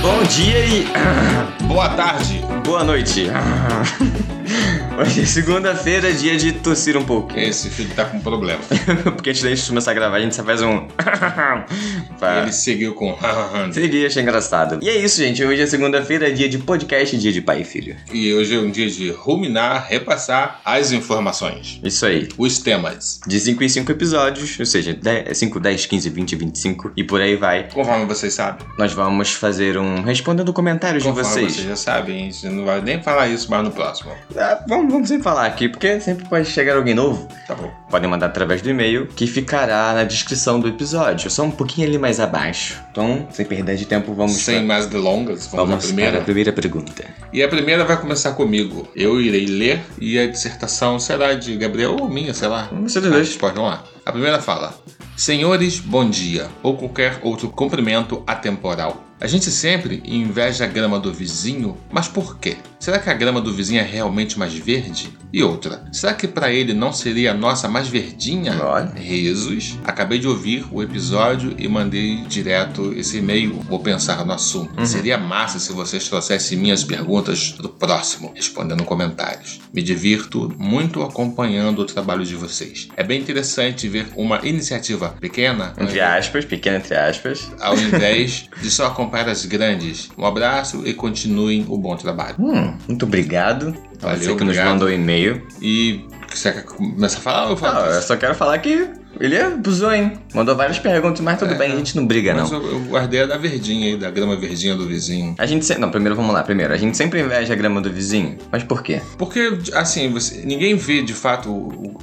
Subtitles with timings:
[0.00, 0.86] Bom dia e
[1.66, 2.40] Boa tarde.
[2.64, 3.28] boa noite.
[4.96, 7.36] Hoje é segunda-feira, dia de tossir um pouco.
[7.36, 8.60] Esse filho tá com problema.
[9.02, 10.86] Porque antes da gente começar a gravar, a gente só faz um.
[12.18, 12.42] pra...
[12.42, 13.18] Ele seguiu com.
[13.72, 14.78] Seria, achei engraçado.
[14.80, 15.44] E é isso, gente.
[15.44, 17.96] Hoje é segunda-feira, dia de podcast, dia de pai e filho.
[18.12, 21.80] e hoje é um dia de ruminar, repassar as informações.
[21.82, 22.28] Isso aí.
[22.38, 23.20] Os temas.
[23.26, 24.96] De 5 em 5 episódios, ou seja,
[25.32, 27.68] 5, 10, 15, 20, 25 e por aí vai.
[27.68, 28.64] Conforme vocês sabem.
[28.78, 30.02] Nós vamos fazer um.
[30.02, 31.52] respondendo comentários de Conforme vocês.
[31.54, 34.12] vocês já sabem, a gente não vai nem falar isso mais no próximo.
[34.36, 37.28] Ah, vamos, vamos sempre falar aqui, porque sempre pode chegar alguém novo.
[37.46, 37.70] Tá bom.
[37.90, 41.98] Podem mandar através do e-mail, que ficará na descrição do episódio, só um pouquinho ali
[41.98, 42.82] mais abaixo.
[42.90, 46.10] Então, sem perder de tempo, vamos Sem pra- mais delongas, vamos, vamos à primeira.
[46.12, 47.04] para a primeira pergunta.
[47.32, 48.88] E a primeira vai começar comigo.
[48.94, 52.68] Eu irei ler e a dissertação será de Gabriel ou minha, sei lá.
[52.86, 53.36] Ser dos Ah, dois.
[53.36, 53.84] Pode, vamos lá.
[54.06, 54.74] A primeira fala:
[55.16, 59.02] Senhores, bom dia, ou qualquer outro cumprimento atemporal.
[59.20, 62.56] A gente sempre inveja a grama do vizinho, mas por quê?
[62.78, 65.08] Será que a grama do vizinho é realmente mais verde?
[65.32, 68.62] E outra, será que para ele não seria a nossa mais verdinha?
[68.62, 68.92] Olha.
[68.94, 69.78] Rezos.
[69.84, 73.54] Acabei de ouvir o episódio e mandei direto esse e-mail.
[73.68, 74.78] Vou pensar no assunto.
[74.78, 74.84] Uhum.
[74.86, 79.60] Seria massa se vocês trouxessem minhas perguntas do próximo, respondendo comentários.
[79.72, 82.88] Me divirto muito acompanhando o trabalho de vocês.
[82.96, 87.50] É bem interessante ver uma iniciativa pequena Entre aspas, pequeno entre aspas.
[87.60, 90.08] ao invés de só acompanhar as grandes.
[90.18, 92.36] Um abraço e continuem o bom trabalho.
[92.38, 93.74] Hum, muito obrigado.
[94.02, 94.68] a Valeu, você que nos obrigado.
[94.70, 95.42] mandou o e-mail.
[95.62, 97.86] E você quer começar a falar ou eu falo?
[97.86, 98.88] Não, eu só quero falar que
[99.20, 100.12] ele abusou, hein?
[100.34, 101.56] Mandou várias perguntas, mas tudo É.
[101.56, 102.60] bem, a gente não briga, Mas não.
[102.60, 105.36] eu, eu guardei a da verdinha aí, da grama verdinha do vizinho.
[105.38, 105.80] A gente sempre.
[105.82, 106.72] Não, primeiro vamos lá, primeiro.
[106.74, 108.36] A gente sempre inveja a grama do vizinho.
[108.50, 109.00] Mas por quê?
[109.16, 111.48] Porque, assim, você, ninguém vê de fato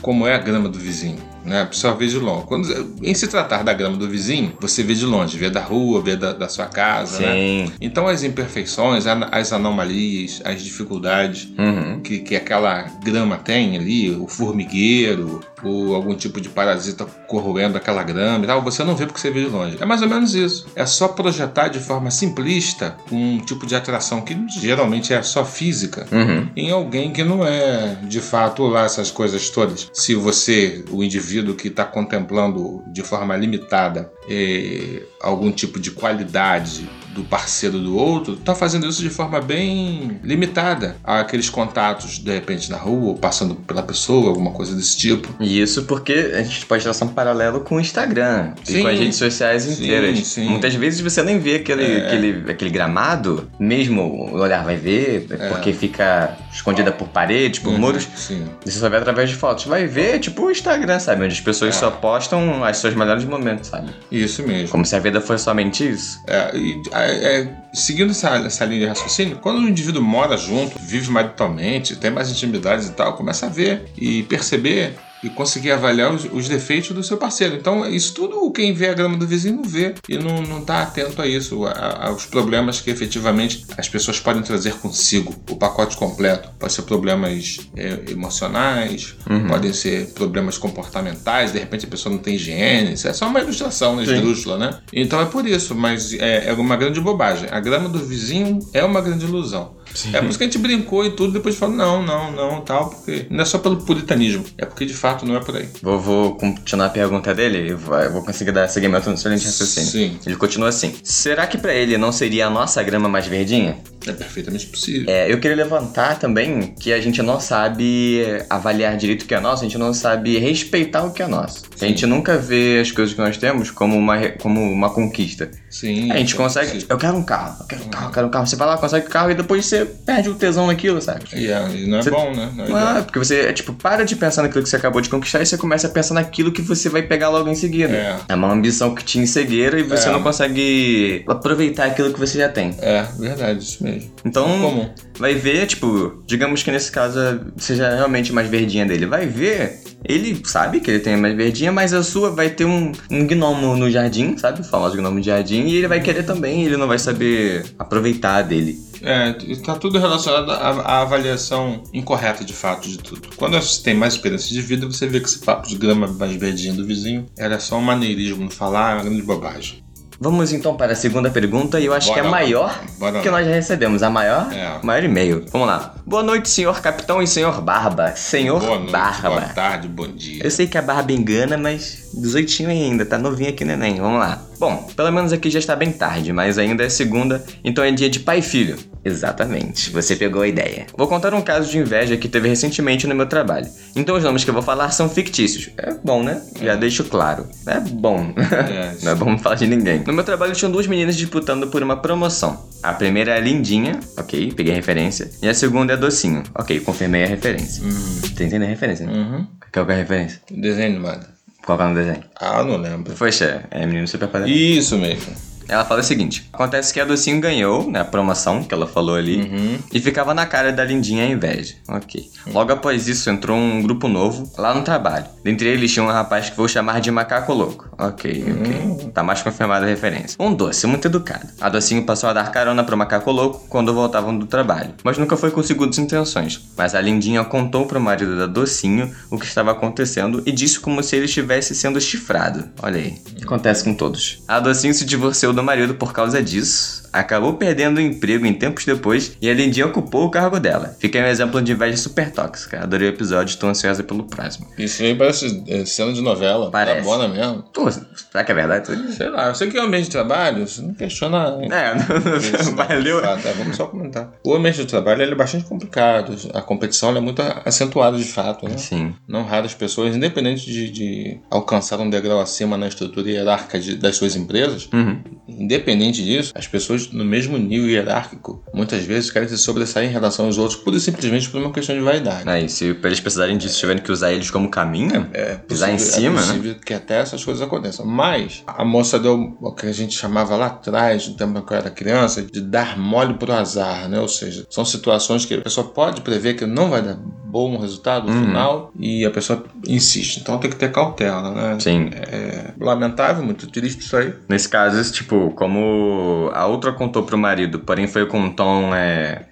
[0.02, 1.18] como é a grama do vizinho.
[1.44, 1.62] Né?
[1.62, 2.46] A pessoa vê de longe.
[2.46, 6.02] Quando, em se tratar da grama do vizinho, você vê de longe, vê da rua,
[6.02, 7.20] vê da, da sua casa.
[7.22, 7.34] Né?
[7.34, 7.72] Sim.
[7.82, 12.00] Então as imperfeições, as anomalias, as dificuldades Uhum.
[12.02, 18.04] que, que aquela grama tem ali, o formigueiro, ou algum tipo de parasita corroendo aquela
[18.04, 19.78] grama e tal, você não vê porque você vê de longe.
[19.80, 20.66] É mais ou menos isso.
[20.76, 26.06] É só projetar de forma simplista um tipo de atração que geralmente é só física
[26.12, 26.48] Uhum.
[26.56, 29.90] em alguém que não é de fato lá essas coisas todas.
[29.94, 36.90] Se você, o indivíduo que está contemplando de forma limitada eh, algum tipo de qualidade
[37.14, 42.70] do parceiro do outro, está fazendo isso de forma bem limitada àqueles contatos, de repente
[42.72, 45.28] na rua, ou passando pela pessoa, alguma coisa desse tipo.
[45.40, 48.82] E isso porque a gente pode traçar um paralelo com o Instagram e Sim.
[48.82, 50.28] com as redes sociais Sim, inteiras.
[50.28, 50.48] sim.
[50.48, 52.08] Muitas vezes você nem vê aquele, É.
[52.08, 55.50] aquele, aquele gramado, mesmo o olhar vai ver, É.
[55.50, 58.08] porque fica escondida por paredes, por Uhum, muros.
[58.16, 58.46] Sim.
[58.66, 59.66] Você só vê através de fotos.
[59.66, 61.24] Vai ver, tipo, o Instagram, sabe?
[61.24, 61.80] Onde as pessoas É.
[61.80, 63.90] só postam as suas melhores momentos, sabe?
[64.12, 64.70] Isso mesmo.
[64.70, 66.20] Como se a vida fosse somente isso.
[66.28, 71.10] É, e, é, seguindo essa, essa linha de raciocínio, quando o indivíduo mora junto, vive
[71.10, 76.26] maritalmente, tem mais intimidades e tal, começa a ver e perceber e conseguir avaliar os,
[76.32, 77.56] os defeitos do seu parceiro.
[77.56, 80.82] Então, isso tudo quem vê a grama do vizinho não vê e não, não tá
[80.82, 85.34] atento a isso, a- aos problemas que efetivamente as pessoas podem trazer consigo.
[85.50, 89.48] O pacote completo pode ser problemas é, emocionais, Uhum.
[89.48, 93.40] podem ser problemas comportamentais, de repente a pessoa não tem higiene, isso é só uma
[93.40, 94.16] ilustração né, Sim.
[94.16, 94.80] esdrúxula, né?
[94.92, 97.48] Então é por isso, mas é, é uma grande bobagem.
[97.52, 99.76] A grama do vizinho é uma grande ilusão.
[100.14, 102.90] É por isso que a gente brincou e tudo, depois falou, não, não, não, tal,
[102.90, 105.68] porque não é só pelo puritanismo, é porque de fato não é por aí.
[105.82, 109.46] Vou, vou continuar a pergunta dele e vou, eu vou conseguir dar seguimento no excelente
[109.46, 109.90] raciocínio.
[109.90, 113.78] Sim, Ele continua assim: Será que pra ele não seria a nossa grama mais verdinha?
[114.08, 115.06] é perfeitamente possível.
[115.08, 119.40] É, eu queria levantar também que a gente não sabe avaliar direito o que é
[119.40, 121.64] nosso, a gente não sabe respeitar o que é nosso.
[121.80, 125.52] A gente nunca vê as coisas que nós temos como uma, como uma conquista.
[125.72, 126.12] Sim.
[126.12, 126.68] A gente é consegue.
[126.68, 126.88] possível.
[126.90, 128.46] Eu quero um carro, eu quero um carro, eu quero um carro.
[128.48, 131.24] Você vai lá, consegue o carro e depois você perde o tesão naquilo, sabe?
[131.34, 132.52] E, é, não é Você- bom, né?
[132.56, 135.02] Não é Não é, porque você, é, tipo, para de pensar naquilo que você acabou
[135.02, 137.94] de conquistar e você começa a pensar naquilo que você vai pegar logo em seguida.
[137.94, 138.16] É.
[138.30, 140.12] É uma ambição que te encegueira e você É.
[140.12, 142.76] não consegue aproveitar aquilo que você já tem.
[142.82, 144.12] É, verdade, isso mesmo.
[144.26, 144.90] Então, Comum.
[145.22, 147.20] Vai ver, tipo, digamos que nesse caso
[147.56, 149.06] seja realmente mais verdinha dele.
[149.06, 152.92] Vai ver, ele sabe que ele tem mais verdinha, mas a sua vai ter um,
[153.10, 154.62] um gnomo no jardim, sabe?
[154.62, 158.42] O famoso gnomo de jardim, e ele vai querer também, ele não vai saber aproveitar
[158.42, 158.78] dele.
[159.04, 163.30] É, está tudo relacionado à, à avaliação incorreta de fato de tudo.
[163.36, 166.36] Quando você tem mais experiência de vida, você vê que esse papo de grama mais
[166.36, 169.84] verdinha do vizinho era só um maneirismo, falar, é uma grande bobagem.
[170.24, 173.22] Vamos então para a segunda pergunta e eu acho Bora que é a maior Bora
[173.22, 174.04] que nós já recebemos.
[174.04, 174.78] A maior, É.
[174.84, 175.44] maior e-mail.
[175.52, 175.96] Vamos lá.
[176.06, 178.14] Boa noite, senhor capitão e senhor Barba.
[178.16, 179.30] Senhor Boa noite, Barba.
[179.30, 180.44] boa tarde, bom dia.
[180.44, 184.40] Eu sei que a barba engana, mas 18 ainda, tá novinho aqui neném, vamos lá.
[184.62, 188.08] Bom, pelo menos aqui já está bem tarde, mas ainda é segunda, então é dia
[188.08, 188.78] de pai e filho.
[189.04, 190.86] Exatamente, você pegou a ideia.
[190.96, 193.66] Vou contar um caso de inveja que teve recentemente no meu trabalho.
[193.96, 195.72] Então os nomes que eu vou falar são fictícios.
[195.80, 196.40] É bom, né?
[196.62, 197.48] Já deixo claro.
[197.66, 198.32] É bom.
[198.38, 200.04] É, Não é bom falar de ninguém.
[200.06, 202.64] No meu trabalho tinham duas meninas disputando por uma promoção.
[202.84, 205.28] A primeira é a Lindinha, ok, peguei a referência.
[205.42, 207.84] E a segunda é a Docinho, ok, confirmei a referência.
[207.84, 209.12] Tá entendendo a referência, né?
[209.12, 209.48] Uhum.
[209.74, 210.40] Qual que é a referência?
[210.52, 211.41] Desenho animado.
[211.66, 212.24] Qual que é o nome do desenho?
[212.40, 213.14] Ah, não lembro.
[213.16, 214.54] Poxa, é Menino Super Poderoso.
[214.54, 215.51] Isso mesmo.
[215.72, 219.16] Ela fala o seguinte: acontece que a Docinho ganhou, né, a promoção que ela falou
[219.16, 219.80] ali, Uhum.
[219.94, 221.76] e ficava na cara da Lindinha a inveja.
[221.88, 222.30] Ok.
[222.48, 225.26] Logo após isso entrou um grupo novo lá no trabalho.
[225.44, 227.90] Dentre eles tinha um rapaz que vou chamar de Macaco Louco.
[227.98, 229.12] Ok, ok.
[229.14, 230.36] Tá mais confirmada a referência.
[230.40, 231.48] Um doce, muito educado.
[231.60, 235.38] A Docinho passou a dar carona pro Macaco Louco quando voltavam do trabalho, mas nunca
[235.38, 236.60] foi com segundas intenções.
[236.78, 241.02] Mas a Lindinha contou pro marido da Docinho o que estava acontecendo e disse como
[241.04, 242.70] se ele estivesse sendo chifrado.
[242.82, 243.18] Olha aí.
[243.42, 244.42] Acontece com todos.
[244.48, 247.02] A Docinho se divorciou do marido por causa disso.
[247.14, 250.96] Acabou perdendo o emprego em tempos depois e a Lindinha ocupou o cargo dela.
[250.98, 252.82] Fica aí um exemplo de inveja super tóxica.
[252.82, 254.68] Adorei o episódio, estou ansiosa pelo próximo.
[254.78, 256.72] Isso aí parece é, cena de novela.
[256.72, 257.00] Parece.
[257.00, 257.64] Tá bona mesmo.
[257.74, 259.14] Pô, será que é verdade?
[259.14, 261.58] Sei lá, eu sei que é o ambiente de trabalho, você não questiona.
[261.70, 261.98] É,
[262.62, 262.86] isso, né?
[262.88, 263.18] valeu.
[263.20, 264.32] De fato, é, vamos só comentar.
[264.46, 266.34] O ambiente de trabalho é bastante complicado.
[266.54, 268.78] A competição é muito acentuada de fato, né?
[268.78, 269.14] Sim.
[269.28, 274.16] Não raras pessoas, independente de, de alcançar um degrau acima na estrutura hierárquica de- das
[274.16, 275.22] suas empresas, Uhum.
[275.60, 280.46] Independente disso, as pessoas no mesmo nível hierárquico muitas vezes querem se sobressair em relação
[280.46, 282.48] aos outros, pura e simplesmente por uma questão de vaidade.
[282.50, 285.98] Aí, se pra eles precisarem disso, tiverem que usar eles como caminho, É pisar em
[285.98, 286.48] cima, é né?
[286.48, 288.06] possível que até essas coisas aconteçam.
[288.06, 291.78] Mas a moça deu o que a gente chamava lá atrás, no tempo que eu
[291.78, 294.20] era criança, de dar mole pro azar, né?
[294.20, 297.18] Ou seja, são situações que a pessoa pode prever que não vai dar
[297.52, 298.46] bom resultado Uhum.
[298.46, 300.38] final e a pessoa insiste.
[300.40, 301.78] Então tem que ter cautela, né?
[301.80, 302.10] Sim.
[302.14, 304.34] É lamentável, muito triste isso aí.
[304.48, 309.46] Nesse caso, tipo, como a outra contou pro marido, porém foi com um tom, é.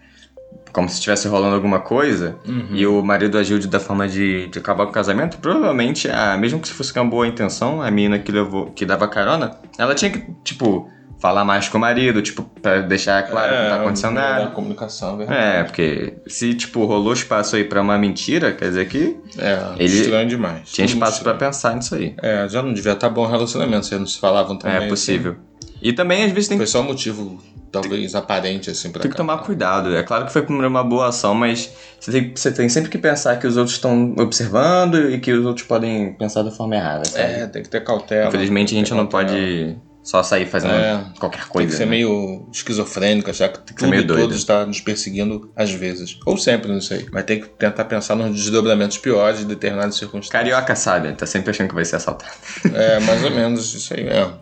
[0.71, 2.67] Como se estivesse rolando alguma coisa, Uhum.
[2.73, 6.37] e o marido agiu de, da forma de, de acabar com o casamento, provavelmente, a,
[6.37, 9.57] mesmo que se fosse com uma boa intenção, a menina que levou, que dava carona,
[9.79, 10.87] ela tinha que, tipo,
[11.19, 14.51] falar mais com o marido, tipo, pra deixar claro que não tá acontecendo melhorar nada.
[14.51, 15.39] comunicação, verdade.
[15.59, 19.93] É, porque se, tipo, rolou espaço aí pra uma mentira, quer dizer que É, Ele
[20.01, 20.69] estranho demais.
[20.71, 21.51] tinha espaço pra estranho.
[21.51, 22.15] pensar nisso aí.
[22.21, 24.77] É, já não devia estar bom o relacionamento, se eles não se falavam também.
[24.77, 25.35] É possível.
[25.81, 29.15] E também, às vezes, tem Foi só um motivo, talvez, aparente, assim, pra Tem que
[29.15, 29.23] cá.
[29.23, 29.95] tomar cuidado.
[29.95, 31.69] É claro que foi uma boa ação, mas
[31.99, 35.45] você tem, você tem sempre que pensar que os outros estão observando e que os
[35.45, 37.23] outros podem pensar da forma errada, sabe?
[37.23, 38.27] É, tem que ter cautela.
[38.27, 39.31] Infelizmente a tem gente que não cautela.
[39.31, 41.69] pode só sair fazendo É, qualquer Tem coisa.
[41.69, 41.91] que ser né?
[41.91, 44.21] meio esquizofrênico, achar que tudo meio e doido.
[44.21, 46.17] todos está nos perseguindo às vezes.
[46.25, 47.07] Ou sempre, não sei.
[47.11, 50.31] Mas tem que tentar pensar nos desdobramentos piores de determinadas circunstâncias.
[50.31, 52.31] Carioca sabe, tá sempre achando que vai ser assaltado.
[52.73, 54.33] É, mais ou menos isso aí mesmo.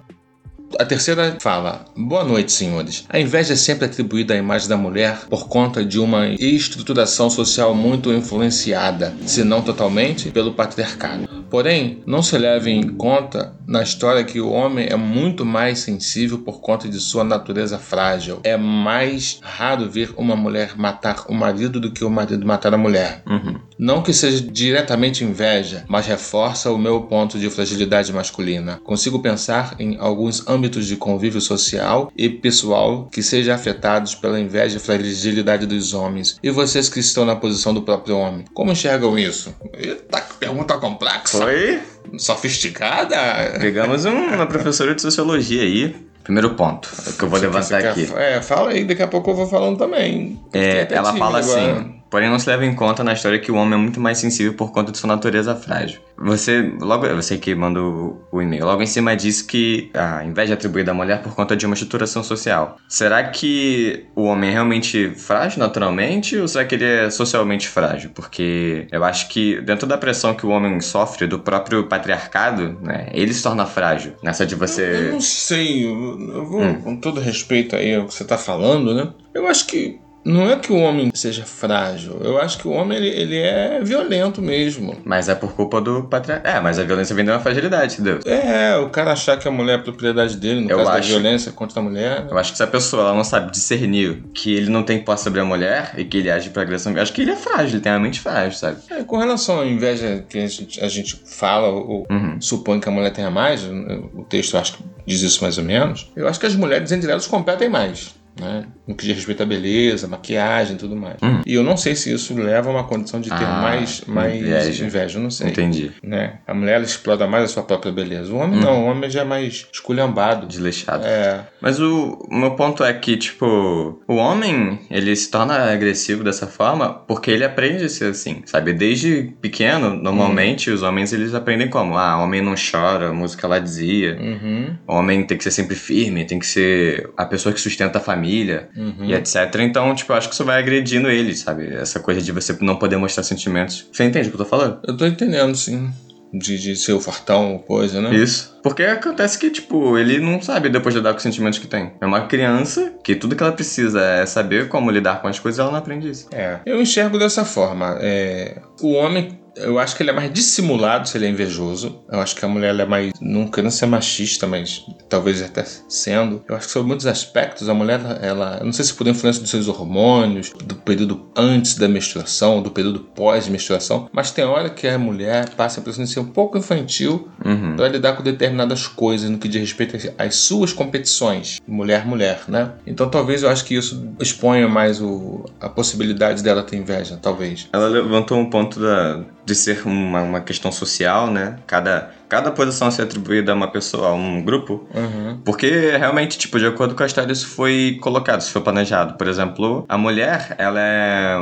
[0.80, 3.06] A terceira fala: Boa noite, senhores.
[3.10, 7.74] A inveja é sempre atribuída à imagem da mulher por conta de uma estruturação social
[7.74, 11.27] muito influenciada, se não totalmente, pelo patriarcado.
[11.50, 16.40] Porém, não se leva em conta na história que o homem é muito mais sensível
[16.40, 18.40] por conta de sua natureza frágil.
[18.44, 22.78] É mais raro ver uma mulher matar o marido do que o marido matar a
[22.78, 23.22] mulher.
[23.28, 23.60] Uhum.
[23.78, 28.80] Não que seja diretamente inveja, mas reforça o meu ponto de fragilidade masculina.
[28.84, 34.78] Consigo pensar em alguns âmbitos de convívio social e pessoal que sejam afetados pela inveja
[34.78, 36.38] e fragilidade dos homens.
[36.42, 39.54] E vocês que estão na posição do próprio homem, como enxergam isso?
[39.74, 41.80] Eita, que pergunta complexa, Foi?
[42.18, 43.18] sofisticada.
[43.60, 45.96] Pegamos um- uma professora de sociologia aí.
[46.24, 48.10] Primeiro ponto, que eu vou levantar aqui.
[48.18, 50.38] É, fala aí, daqui a pouco eu vou falando também.
[50.54, 53.74] É, ela fala assim, porém não se leva em conta na história que o homem
[53.74, 56.00] é muito mais sensível por conta de sua natureza frágil.
[56.20, 60.56] Você, logo, você que manda o, e-mail, logo em cima diz que a inveja é
[60.56, 62.78] atribuída à mulher por conta de uma estruturação social.
[62.90, 68.10] Será que o homem é realmente frágil naturalmente ou será que ele é socialmente frágil?
[68.16, 73.10] Porque eu acho que dentro da pressão que o homem sofre do próprio patriarcado, né,
[73.14, 74.14] ele se torna frágil.
[74.24, 75.10] Nessa de Eu você...
[75.12, 76.82] não sei, eu, eu vou, Hum.
[76.82, 79.14] com todo respeito aí ao que você tá falando, né?
[79.36, 82.98] Eu acho que não é que o homem seja frágil, eu acho que o homem
[82.98, 84.98] ele, ele é violento mesmo.
[85.04, 86.58] Mas é por culpa do patriarcado.
[86.58, 88.20] É, mas a violência vem de uma fragilidade, entendeu?
[88.26, 91.08] É, o cara achar que a mulher é propriedade dele, no Eu caso da acho.
[91.10, 92.22] violência contra a mulher.
[92.24, 92.28] né?
[92.32, 95.24] Eu acho que se a pessoa ela não sabe discernir que ele não tem posse
[95.24, 97.76] sobre a mulher e que ele age pra agressão, eu acho que ele é frágil,
[97.76, 98.78] ele tem uma mente frágil, sabe?
[98.90, 102.40] É, com relação à inveja que a gente, a gente fala ou Uhum.
[102.42, 105.64] supõe que a mulher tenha mais, o texto eu acho que diz isso mais ou
[105.64, 108.66] menos, eu acho que as mulheres entre elas competem mais né?
[108.88, 111.18] No que diz respeito à beleza, maquiagem e tudo mais.
[111.22, 111.42] Hum.
[111.46, 114.36] E eu não sei se isso leva a uma condição de ter Ah, mais, mais
[114.42, 114.86] inveja.
[114.86, 115.20] inveja.
[115.20, 115.50] não sei.
[115.50, 115.92] Entendi.
[116.04, 116.40] Né?
[116.48, 118.32] A mulher explora mais a sua própria beleza.
[118.32, 120.48] O homem não, o homem já é mais esculhambado.
[120.48, 121.06] Desleixado.
[121.06, 126.24] É, Mas o, o meu ponto é que, tipo, o homem, ele se torna agressivo
[126.24, 128.74] dessa forma porque ele aprende a ser assim, sabe?
[128.74, 131.98] Desde pequeno, normalmente, os homens, eles aprendem como?
[131.98, 134.18] Ah, homem não chora, a música lá dizia.
[134.20, 138.02] uhum, Homem tem que ser sempre firme, tem que ser a pessoa que sustenta a
[138.02, 138.27] família
[138.76, 139.06] uhum.
[139.06, 139.36] e etc.
[139.60, 141.74] Então, tipo, eu acho que isso vai agredindo ele, sabe?
[141.74, 143.88] Essa coisa de você não poder mostrar sentimentos.
[143.92, 144.80] Você entende o que eu tô falando?
[144.88, 145.90] Eu tô entendendo, sim.
[146.34, 148.14] De, de ser o fartão ou coisa, né?
[148.14, 148.58] Isso.
[148.62, 151.94] Porque acontece que, tipo, ele não sabe depois lidar com os sentimentos que tem.
[152.02, 155.58] É uma criança que tudo que ela precisa é saber como lidar com as coisas
[155.58, 156.28] e ela não aprende isso.
[156.34, 157.98] É, eu enxergo dessa forma.
[158.02, 162.00] É, o homem, eu acho que ele é mais dissimulado se ele é invejoso.
[162.12, 163.12] Eu acho que a mulher é mais.
[163.22, 166.44] Não querendo ser machista, mas talvez até sendo.
[166.48, 168.58] Eu acho que sobre muitos aspectos, a mulher, ela.
[168.60, 172.72] Eu não sei se por influência dos seus hormônios, do período antes da menstruação, do
[172.72, 176.58] período pós-menstruação, mas tem hora que a mulher passa a impressão de ser um pouco
[176.58, 177.76] infantil Uhum.
[177.78, 182.72] para lidar com determinadas coisas no que diz respeito às- às suas competições, mulher-mulher, né?
[182.86, 187.68] Então talvez eu acho que isso exponha mais o, a possibilidade dela ter inveja, talvez.
[187.72, 191.56] Ela levantou um ponto da, de ser uma, uma questão social, né?
[191.66, 194.86] Cada, cada posição ser atribuída a uma pessoa, a um grupo.
[194.94, 195.40] Uhum.
[195.46, 199.14] Porque realmente, tipo, de acordo com a história, isso foi colocado, isso foi planejado.
[199.14, 201.38] Por exemplo, a mulher, ela é.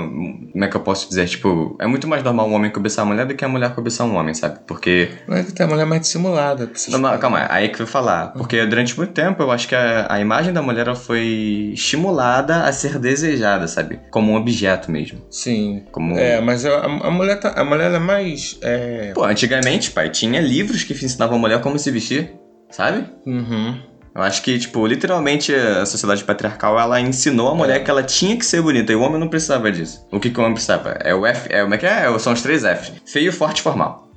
[0.52, 1.28] Como é que eu posso dizer?
[1.28, 4.06] Tipo, é muito mais normal um homem cobiçar a mulher do que a mulher cobiçar
[4.06, 4.60] um homem, sabe?
[4.68, 5.10] Porque.
[5.28, 6.70] Não é que tem a mulher mais dissimulada.
[6.92, 8.34] Não, calma, aí que eu ia falar.
[8.34, 12.66] Porque durante muito tempo eu acho que a, a imagem da mulher ela foi estimulada
[12.66, 14.00] a ser desejada, sabe?
[14.12, 15.20] Como um objeto mesmo.
[15.32, 15.84] Sim.
[15.92, 16.16] Como.
[16.16, 18.58] É, mas a, a mulher, tá, a mulher é mais.
[18.62, 19.12] É...
[19.14, 22.34] Pô, antigamente, pai, tinha livros que ensinavam a mulher como se vestir,
[22.70, 23.06] sabe?
[23.26, 23.80] Uhum.
[24.16, 27.80] Eu acho que, tipo, literalmente a sociedade patriarcal, ela ensinou a mulher É.
[27.84, 30.08] que ela tinha que ser bonita e o homem não precisava disso.
[30.10, 30.92] O que, que o homem precisava?
[31.04, 32.18] É o F, é, como é que é?
[32.20, 32.94] São os três Fs.
[33.06, 34.10] Feio, forte e formal.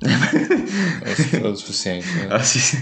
[1.41, 2.07] É o suficiente.
[2.13, 2.27] né?
[2.35, 2.77] Assim,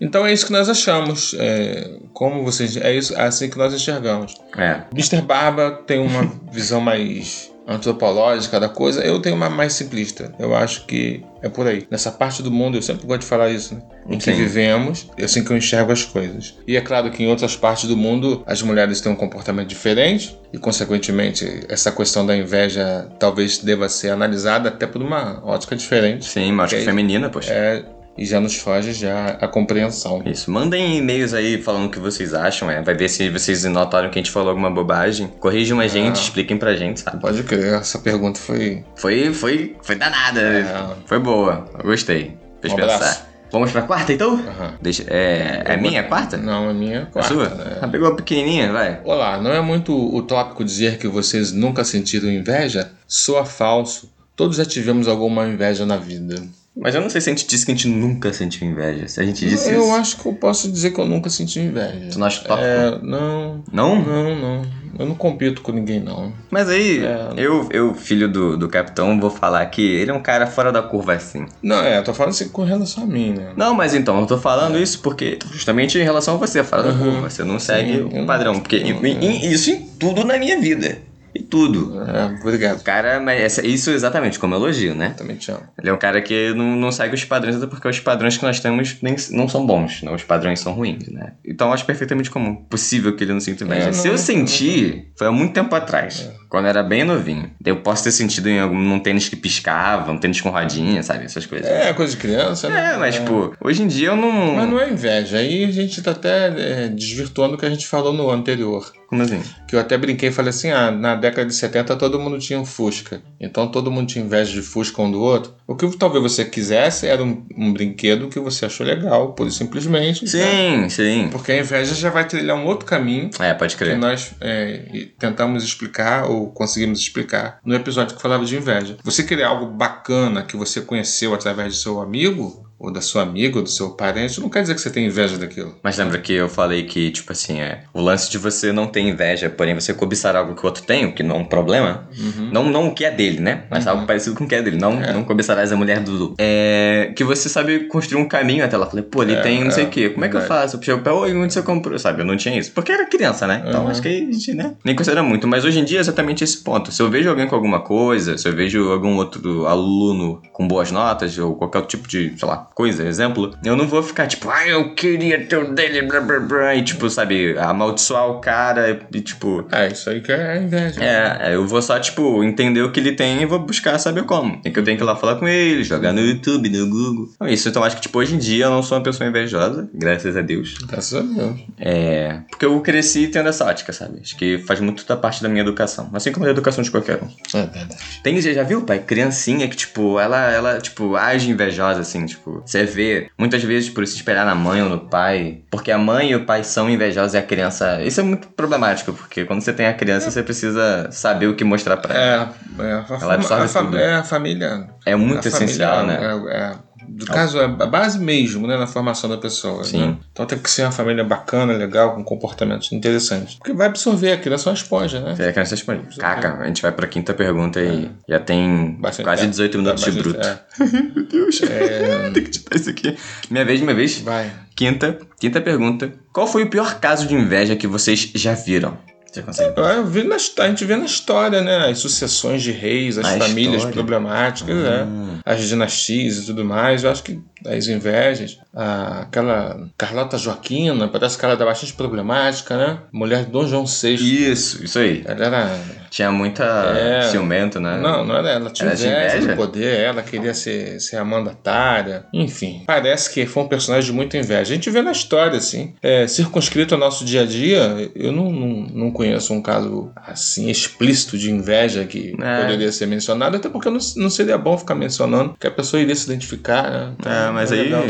[0.00, 1.34] Então é isso que nós achamos.
[1.38, 2.76] É, como vocês.
[2.76, 4.34] É isso, é assim que nós enxergamos.
[4.56, 4.82] é.
[4.92, 5.22] Mr.
[5.22, 10.32] Barba tem uma visão mais antropológica da coisa, eu tenho uma mais simplista.
[10.38, 11.86] Eu acho que é por aí.
[11.90, 13.82] Nessa parte do mundo, eu sempre gosto de falar isso, né?
[14.08, 16.56] Em que vivemos, é assim que eu enxergo as coisas.
[16.66, 20.38] E é claro que em outras partes do mundo, as mulheres têm um comportamento diferente
[20.52, 26.26] e, consequentemente, essa questão da inveja talvez deva ser analisada até por uma ótica diferente.
[26.26, 26.84] Sim, que Ok.
[26.84, 27.52] feminina, poxa.
[27.52, 27.84] É,
[28.16, 30.22] e já nos foge já a compreensão.
[30.24, 30.50] Isso.
[30.50, 32.80] Mandem e-mails aí falando o que vocês acham, é.
[32.82, 35.26] Vai ver se vocês notaram que a gente falou alguma bobagem.
[35.40, 37.20] Corrijam a gente, expliquem pra gente, sabe?
[37.20, 38.84] Pode crer, essa pergunta foi.
[38.96, 40.40] Foi, foi, foi danada.
[40.40, 40.86] É.
[41.06, 41.66] Foi boa.
[41.78, 42.36] Eu gostei.
[42.60, 42.94] Fez Um pensar.
[42.94, 43.34] abraço.
[43.52, 44.34] Vamos pra quarta, então?
[44.34, 44.74] Aham.
[44.82, 46.36] Deixa, é, é Eu minha vou- quarta?
[46.36, 47.32] Não, é minha É quarta.
[47.32, 47.48] sua?
[47.50, 47.78] né?
[47.80, 49.00] Ah, pegou a pequenininha, vai.
[49.04, 52.90] Olá, não é muito utópico dizer que vocês nunca sentiram inveja?
[53.06, 54.12] Soa falso.
[54.34, 56.42] Todos já tivemos alguma inveja na vida.
[56.76, 59.06] Mas eu não sei se a gente disse que a gente nunca sentiu inveja.
[59.06, 59.92] Se a gente disse eu isso.
[59.94, 62.08] acho que eu posso dizer que eu nunca senti inveja.
[62.10, 62.66] Tu não acha tópico?
[62.66, 64.02] É, não, Não?
[64.04, 64.62] não, não.
[64.98, 66.32] Eu não compito com ninguém, não.
[66.50, 67.28] Mas aí, É.
[67.36, 70.82] eu, eu, filho do, do capitão, vou falar que ele é um cara fora da
[70.82, 71.46] curva assim.
[71.62, 73.52] Não, é, eu tô falando assim com relação a mim, né?
[73.56, 76.90] Não, mas então, eu tô falando isso porque justamente em relação a você, fora da
[76.90, 76.98] Uhum.
[77.12, 77.30] curva.
[77.30, 78.60] Você não segue eu o não- padrão.
[78.60, 80.98] Porque eu- em- em- isso em tudo na minha vida.
[81.34, 82.00] E tudo.
[82.00, 82.82] É, obrigado.
[82.82, 85.14] Cara, mas isso exatamente como elogio, né?
[85.16, 85.62] Também te amo.
[85.78, 88.44] Ele é um cara que não, não segue os padrões, até porque os padrões que
[88.44, 90.12] nós temos nem, não são bons, né?
[90.12, 91.32] Os padrões são ruins, né?
[91.44, 93.88] Então eu acho perfeitamente comum, possível que ele não sinta inveja.
[93.88, 97.50] É, Se eu senti, foi há muito tempo atrás, quando era bem novinho.
[97.66, 101.24] Eu posso ter sentido em algum num tênis que piscava, um tênis com rodinha, sabe?
[101.24, 101.66] Essas coisas.
[101.68, 102.92] É, coisa de criança, né?
[102.92, 104.54] É, mas, tipo, hoje em dia eu não.
[104.54, 105.38] Mas não é inveja.
[105.38, 108.92] Aí a gente tá até é, desvirtuando o que a gente falou no anterior.
[109.08, 109.40] Como assim?
[109.68, 112.58] Que eu até brinquei e falei assim: ah, na década de 70 todo mundo tinha
[112.58, 113.22] um Fusca.
[113.40, 115.54] Então todo mundo tinha inveja de Fusca um do outro.
[115.66, 120.24] O que talvez você quisesse era um, um brinquedo que você achou legal, e simplesmente.
[120.24, 120.30] né?
[120.30, 121.28] Sim, sim.
[121.30, 123.96] Porque a inveja já vai trilhar um outro caminho É, pode que crer.
[123.96, 128.96] nós é, tentamos explicar ou conseguimos explicar no episódio que falava de inveja.
[129.02, 133.56] Você querer algo bacana que você conheceu através do seu amigo, ou da sua amiga,
[133.58, 135.74] ou do seu parente, não quer dizer que você tem inveja daquilo.
[135.82, 137.82] Mas lembra que eu falei que, tipo assim, é.
[137.92, 141.04] O lance de você não ter inveja, porém você cobiçar algo que o outro tem,
[141.06, 142.08] o que não é um problema.
[142.52, 143.64] Não, não o que é dele, né?
[143.70, 144.76] Mas algo parecido com o que é dele.
[144.76, 145.02] Não, Uhum.
[145.02, 145.12] É.
[145.12, 146.34] não cobiçarás a mulher do.
[146.38, 147.12] É.
[147.16, 148.86] Que você sabe construir um caminho até lá.
[148.86, 150.08] Falei, pô, ele É, tem não sei é, o quê.
[150.10, 150.76] Como é que eu faço?
[150.76, 151.98] Eu puxei o pé, oi, onde você comprou?
[151.98, 152.20] Sabe?
[152.22, 152.70] Eu não tinha isso.
[152.72, 153.64] Porque era criança, né?
[153.66, 153.90] Então Uhum.
[153.90, 154.74] acho que aí a gente, né?
[154.84, 155.46] Nem considera muito.
[155.48, 156.92] Mas hoje em dia é exatamente esse ponto.
[156.92, 160.90] Se eu vejo alguém com alguma coisa, se eu vejo algum outro aluno com boas
[160.90, 164.72] notas, ou qualquer tipo de, sei lá, coisa, exemplo, eu não vou ficar tipo, ai,
[164.72, 169.20] eu queria ter o dele, blá blá blá, e tipo, sabe, amaldiçoar o cara e
[169.20, 169.64] tipo.
[169.70, 171.02] É, isso aí que é inveja.
[171.02, 174.60] É, eu vou só, tipo, entender o que ele tem e vou buscar saber como.
[174.64, 177.28] É que eu tenho que ir lá falar com ele, jogar no YouTube, no Google.
[177.34, 179.88] Então, isso, então acho que, tipo, hoje em dia eu não sou uma pessoa invejosa,
[179.94, 180.74] graças a Deus.
[180.86, 181.60] Graças a Deus.
[181.78, 182.40] É.
[182.50, 184.18] Porque eu cresci tendo essa ótica, sabe?
[184.20, 186.10] Acho que faz muito da parte da minha educação.
[186.12, 187.28] Assim como a educação de qualquer um.
[187.56, 187.96] É verdade.
[188.22, 188.98] Tem, já viu, pai?
[188.98, 194.06] Criancinha que, tipo, ela, ela, tipo, age invejosa, assim, tipo, você vê, muitas vezes, por
[194.06, 197.34] se esperar na mãe ou no pai, porque a mãe e o pai são invejosos
[197.34, 198.02] e a criança.
[198.02, 201.64] Isso é muito problemático, porque quando você tem a criança, você precisa saber o que
[201.64, 202.54] mostrar pra ela.
[202.78, 203.98] É, é, a, Ela absorve a, tudo.
[203.98, 204.88] é a família.
[205.04, 206.44] É muito essencial, família, né?
[206.48, 206.93] É, é.
[207.08, 209.84] Do caso, é a base mesmo, né, na formação da pessoa.
[209.84, 209.98] Sim.
[210.06, 210.16] né?
[210.32, 213.54] Então tem que ser uma família bacana, legal, com comportamentos interessantes.
[213.56, 215.34] Porque vai absorver, a criança é uma esponja, né?
[215.38, 216.16] É, a criança responde.
[216.18, 220.04] Caca, a gente vai pra quinta pergunta e já tem Bastante- quase é, 18 minutos
[220.04, 220.40] de bruto.
[220.40, 220.58] é.
[221.14, 221.60] Meu Deus.
[222.34, 223.16] Tem que editar isso aqui.
[223.50, 224.18] Minha vez, minha vez.
[224.20, 224.50] Vai.
[224.74, 226.12] Quinta, quinta pergunta.
[226.32, 228.98] Qual foi o pior caso de inveja que vocês já viram?
[229.34, 229.80] Você consegue?
[229.80, 231.90] Eu vi na, a gente vê na história, né?
[231.90, 233.94] As sucessões de reis, as Na famílias história.
[233.94, 235.06] problemáticas, é.
[235.44, 237.02] as dinastias e tudo mais.
[237.02, 238.58] Eu acho que as invejas.
[238.76, 242.98] a- aquela Carlota Joaquina, parece que ela era bastante problemática, né?
[243.12, 244.14] Mulher de Dom João VI.
[244.50, 245.22] Isso, isso aí.
[245.24, 245.80] Ela era.
[246.10, 247.22] Tinha muita É.
[247.30, 247.98] ciumento, né?
[248.00, 248.70] Não, não era ela.
[248.70, 249.46] Tinha Era de inveja, inveja?
[249.52, 252.24] do poder, ela queria ser, ser a mandatária.
[252.32, 254.72] Enfim, parece que foi um personagem de muita inveja.
[254.72, 255.94] A gente vê na história, assim.
[256.02, 260.68] É, circunscrito ao nosso dia a dia, eu não, não, não conheço um caso assim
[260.70, 262.60] explícito de inveja que É.
[262.62, 266.14] poderia ser mencionado, até porque não, não seria bom ficar mencionando, que a pessoa iria
[266.14, 267.12] se identificar, né?
[267.18, 267.84] Então, É, mas aí.
[267.84, 268.04] legal.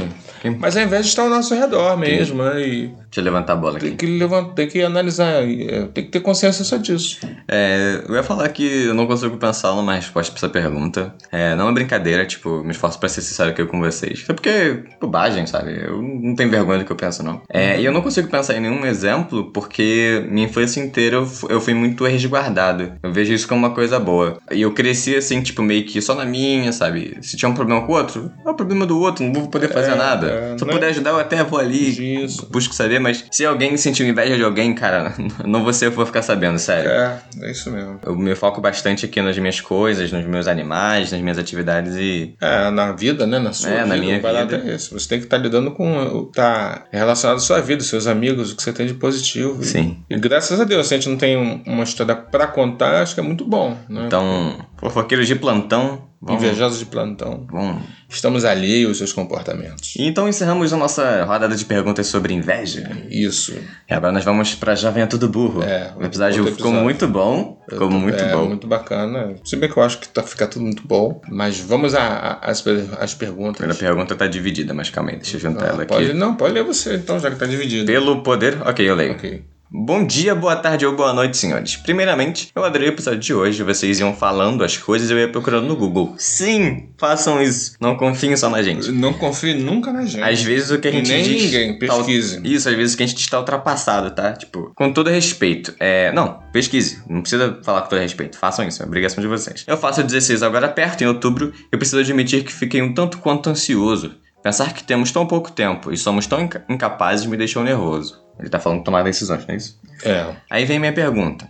[0.59, 2.61] Mas a inveja está ao nosso redor mesmo, né?
[2.61, 3.99] E Deixa eu levantar a bola tem aqui.
[3.99, 7.21] que, levantar, tem que analisar, é, tem que ter consciência só disso.
[7.49, 11.15] É, eu ia falar que eu não consigo pensar numa resposta pra essa pergunta.
[11.31, 14.25] É, não é brincadeira, tipo, me esforço pra ser sincero aqui com vocês.
[14.29, 15.81] É porque, bobagem, sabe?
[15.85, 17.41] Eu não tenho vergonha do que eu penso, não.
[17.49, 21.75] É, e eu não consigo pensar em nenhum exemplo porque minha infância inteira eu fui
[21.75, 22.93] muito resguardado.
[23.03, 24.39] Eu vejo isso como uma coisa boa.
[24.51, 27.17] E eu cresci assim, tipo, meio que só na minha, sabe?
[27.23, 29.69] Se tinha um problema com o outro, é o problema do outro, não vou poder
[29.73, 30.34] fazer É, nada.
[30.35, 30.73] É, Se eu né?
[30.75, 32.23] puder ajudar, eu até vou ali.
[32.25, 32.47] Isso.
[32.51, 35.97] Busco saber, mas se alguém sentiu inveja de alguém, cara, não vou ser eu que
[35.97, 36.91] vou ficar sabendo, sério.
[36.91, 37.99] É, é isso mesmo.
[38.05, 42.35] Eu me foco bastante aqui nas minhas coisas, nos meus animais, nas minhas atividades e.
[42.41, 43.39] É, na vida, né?
[43.39, 43.87] Na sua É, vida.
[43.87, 44.63] na minha vida.
[44.65, 44.99] É isso.
[44.99, 46.31] Você tem que estar lidando com.
[46.35, 49.63] Tá relacionado à sua vida, seus amigos, o que você tem de positivo.
[49.63, 49.99] E- Sim.
[50.09, 53.15] E, graças a Deus, se a gente não tem um- uma história pra contar, acho
[53.15, 53.77] que é muito bom.
[53.89, 54.05] Né?
[54.07, 56.03] Então, fofoqueiros de plantão.
[56.27, 57.47] Vamos, Invejosos de plantão.
[57.51, 57.83] vamos.
[58.09, 59.95] Estamos alheios aos seus comportamentos.
[59.99, 62.91] Então encerramos a nossa rodada de perguntas sobre inveja.
[63.11, 63.55] Isso.
[63.91, 65.63] E agora nós vamos pra Já Venha Tudo Burro.
[65.63, 66.81] É, o episódio ficou episódio.
[66.83, 67.63] muito bom.
[67.69, 68.47] Ficou muito é, bom.
[68.47, 69.35] muito bacana.
[69.45, 71.21] Se bem que eu acho que tá, fica tudo muito bom.
[71.29, 72.01] Mas vamos a-
[72.43, 73.57] a- às per- às A perguntas.
[73.57, 75.93] primeira pergunta tá dividida, mas calma aí, deixa eu juntar Ah, ela aqui.
[75.93, 77.87] pode, não, pode ler você então, já que tá dividido.
[77.87, 78.59] Pelo poder.
[78.67, 79.13] Ok, eu leio.
[79.13, 79.43] Ok.
[79.77, 81.75] Bom dia, boa tarde ou boa noite, senhores.
[81.75, 83.61] Primeiramente, eu adorei o episódio de hoje.
[83.65, 86.15] Vocês iam falando as coisas e eu ia procurando no Google.
[86.17, 87.75] Sim, façam isso.
[87.81, 88.93] Não confiem só na gente.
[88.93, 90.23] Não confie nunca na gente.
[90.23, 91.43] Às vezes o que a E gente nem diz.
[91.43, 92.41] ninguém, tá- pesquise.
[92.45, 94.33] Isso, às vezes o que a gente diz tá ultrapassado, tá?
[94.35, 95.75] Tipo, com todo respeito.
[95.81, 96.13] É.
[96.13, 97.03] Não, pesquise.
[97.11, 98.39] Não precisa falar com todo respeito.
[98.39, 99.65] Façam isso, é obrigação de vocês.
[99.67, 103.51] Eu faço 16 agora perto, em outubro, e preciso admitir que fiquei um tanto quanto
[103.51, 104.13] ansioso.
[104.45, 108.23] Pensar que temos tão pouco tempo e somos tão inca- incapazes me deixou nervoso.
[108.39, 109.81] Ele tá falando de tomar decisões, não é isso?
[110.05, 110.27] É.
[110.51, 111.49] Aí vem minha pergunta.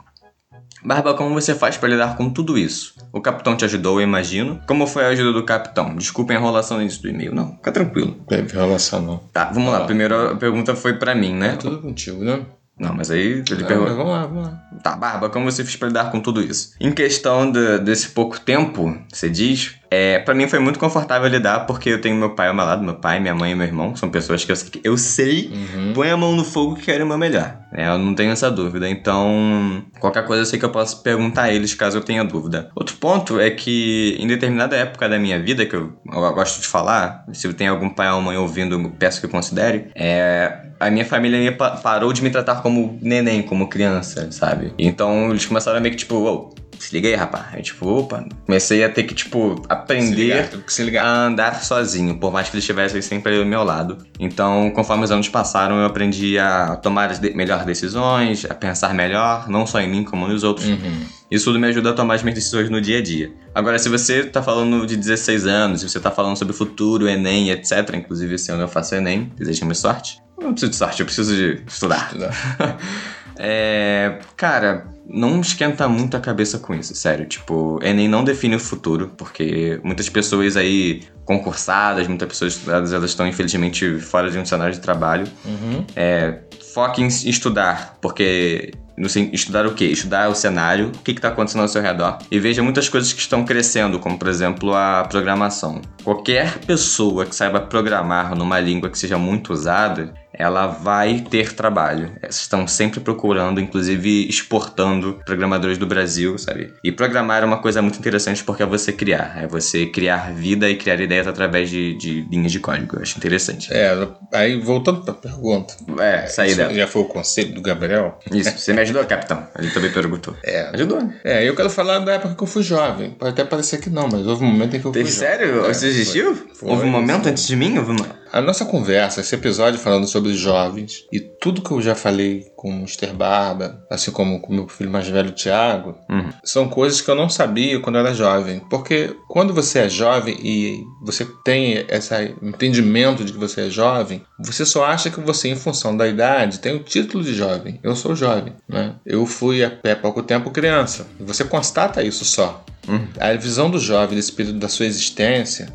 [0.85, 2.95] Barba, como você faz pra lidar com tudo isso?
[3.13, 4.61] O capitão te ajudou, eu imagino.
[4.69, 5.97] Como foi a ajuda do capitão?
[5.97, 7.35] Desculpem a enrolação nisso do e-mail.
[7.35, 8.13] Não, fica tranquilo.
[8.29, 9.17] Teve relação, não.
[9.33, 9.85] Tá, vamos lá.
[9.87, 11.55] Primeiro a pergunta foi pra mim, né?
[11.55, 12.43] É tudo contigo, né?
[12.79, 13.95] Não, mas aí ele Não, pergunta.
[13.95, 14.61] vamos lá, vamos lá.
[14.83, 16.75] Tá, Barba, como você fez pra lidar com tudo isso?
[16.81, 21.61] Em questão de- desse pouco tempo, você diz, é, para mim foi muito confortável lidar
[21.67, 23.95] porque eu tenho meu pai ao meu lado, meu pai, minha mãe e meu irmão,
[23.97, 24.57] são pessoas que eu,
[24.93, 25.93] eu sei, Uhum.
[25.95, 27.57] põe a mão no fogo que querem o meu melhor.
[27.73, 27.89] né?
[27.89, 31.53] eu não tenho essa dúvida, então qualquer coisa eu sei que eu posso perguntar a
[31.53, 32.71] eles caso eu tenha dúvida.
[32.75, 36.67] Outro ponto é que em determinada época da minha vida, que eu, eu gosto de
[36.67, 41.05] falar, se tem algum pai ou mãe ouvindo, eu peço que considere, é, a minha
[41.05, 44.73] família me parou de me tratar como neném, como criança, sabe?
[44.79, 47.47] Então eles começaram a meio que tipo, uou, se liga aí, rapaz.
[47.53, 52.49] Aí, tipo, opa, comecei a ter que, tipo, aprender ligar, a andar sozinho, por mais
[52.49, 53.99] que eles estivessem sempre ao meu lado.
[54.21, 58.93] Então, conforme os anos passaram, eu aprendi a tomar as de melhores decisões, a pensar
[58.93, 60.69] melhor, não só em mim, como nos outros.
[60.69, 61.07] Uhum.
[61.31, 63.33] Isso tudo me ajuda a tomar as minhas decisões no dia a dia.
[63.55, 67.51] Agora, se você tá falando de 16 anos, se você tá falando sobre futuro, Enem,
[67.51, 70.23] etc., inclusive esse ano eu faço Enem, desejo-me sorte.
[70.37, 72.09] Eu não preciso de sorte, eu preciso de estudar.
[72.13, 72.79] Estudar.
[73.39, 74.19] É.
[74.37, 77.27] Cara, não esquenta muito a cabeça com isso, sério.
[77.27, 83.11] Tipo, Enem não define o futuro, porque muitas pessoas aí concursadas, muitas pessoas elas, elas
[83.11, 85.27] estão infelizmente fora de um cenário de trabalho.
[85.45, 85.85] Uhum.
[85.97, 86.41] É,
[86.75, 89.87] foque em estudar, porque no, estudar o quê?
[89.87, 92.19] Estudar o cenário, o que está acontecendo ao seu redor.
[92.31, 95.81] E veja muitas coisas que estão crescendo, como por exemplo a programação.
[96.03, 102.13] Qualquer pessoa que saiba programar numa língua que seja muito usada, ela vai ter trabalho.
[102.29, 106.73] Estão sempre procurando, inclusive exportando programadores do Brasil, sabe?
[106.83, 109.43] E programar é uma coisa muito interessante porque é você criar.
[109.43, 112.97] É você criar vida e criar ideias através de, de linhas de código.
[112.97, 113.73] Eu acho interessante.
[113.73, 113.93] É,
[114.33, 115.75] aí voltando pra pergunta.
[115.99, 116.75] É, sair dela.
[116.75, 118.19] já foi o conselho do Gabriel?
[118.33, 119.47] Isso, você me ajudou, capitão?
[119.59, 120.35] Ele também perguntou.
[120.43, 120.71] É.
[120.75, 121.15] Ajudou, né?
[121.25, 123.11] É, eu quero falar da época que eu fui jovem.
[123.13, 125.39] Pode até parecer que não, mas houve um momento em que eu Teve fui jovem.
[125.39, 125.65] sério?
[125.67, 126.35] É, Você existiu?
[126.55, 126.69] foi.
[126.71, 127.79] Houve um momento antes de mim?
[127.79, 128.24] Houve uma...
[128.35, 132.69] A nossa conversa, esse episódio falando sobre jovens e tudo que eu já falei com
[132.69, 133.13] o Mr.
[133.13, 136.31] Barba, assim como com o meu filho mais velho, Thiago, Uhum.
[136.43, 138.59] são coisas que eu não sabia quando eu era jovem.
[138.69, 144.21] Porque quando você é jovem e você tem esse entendimento de que você é jovem,
[144.37, 147.79] você só acha que você, em função da idade, tem o título de jovem.
[147.85, 148.97] Eu sou jovem, né?
[149.07, 151.07] Eu fui até pouco tempo criança.
[151.21, 152.65] E você constata isso só.
[152.89, 153.07] Uhum.
[153.21, 155.69] A visão do jovem nesse período da sua existência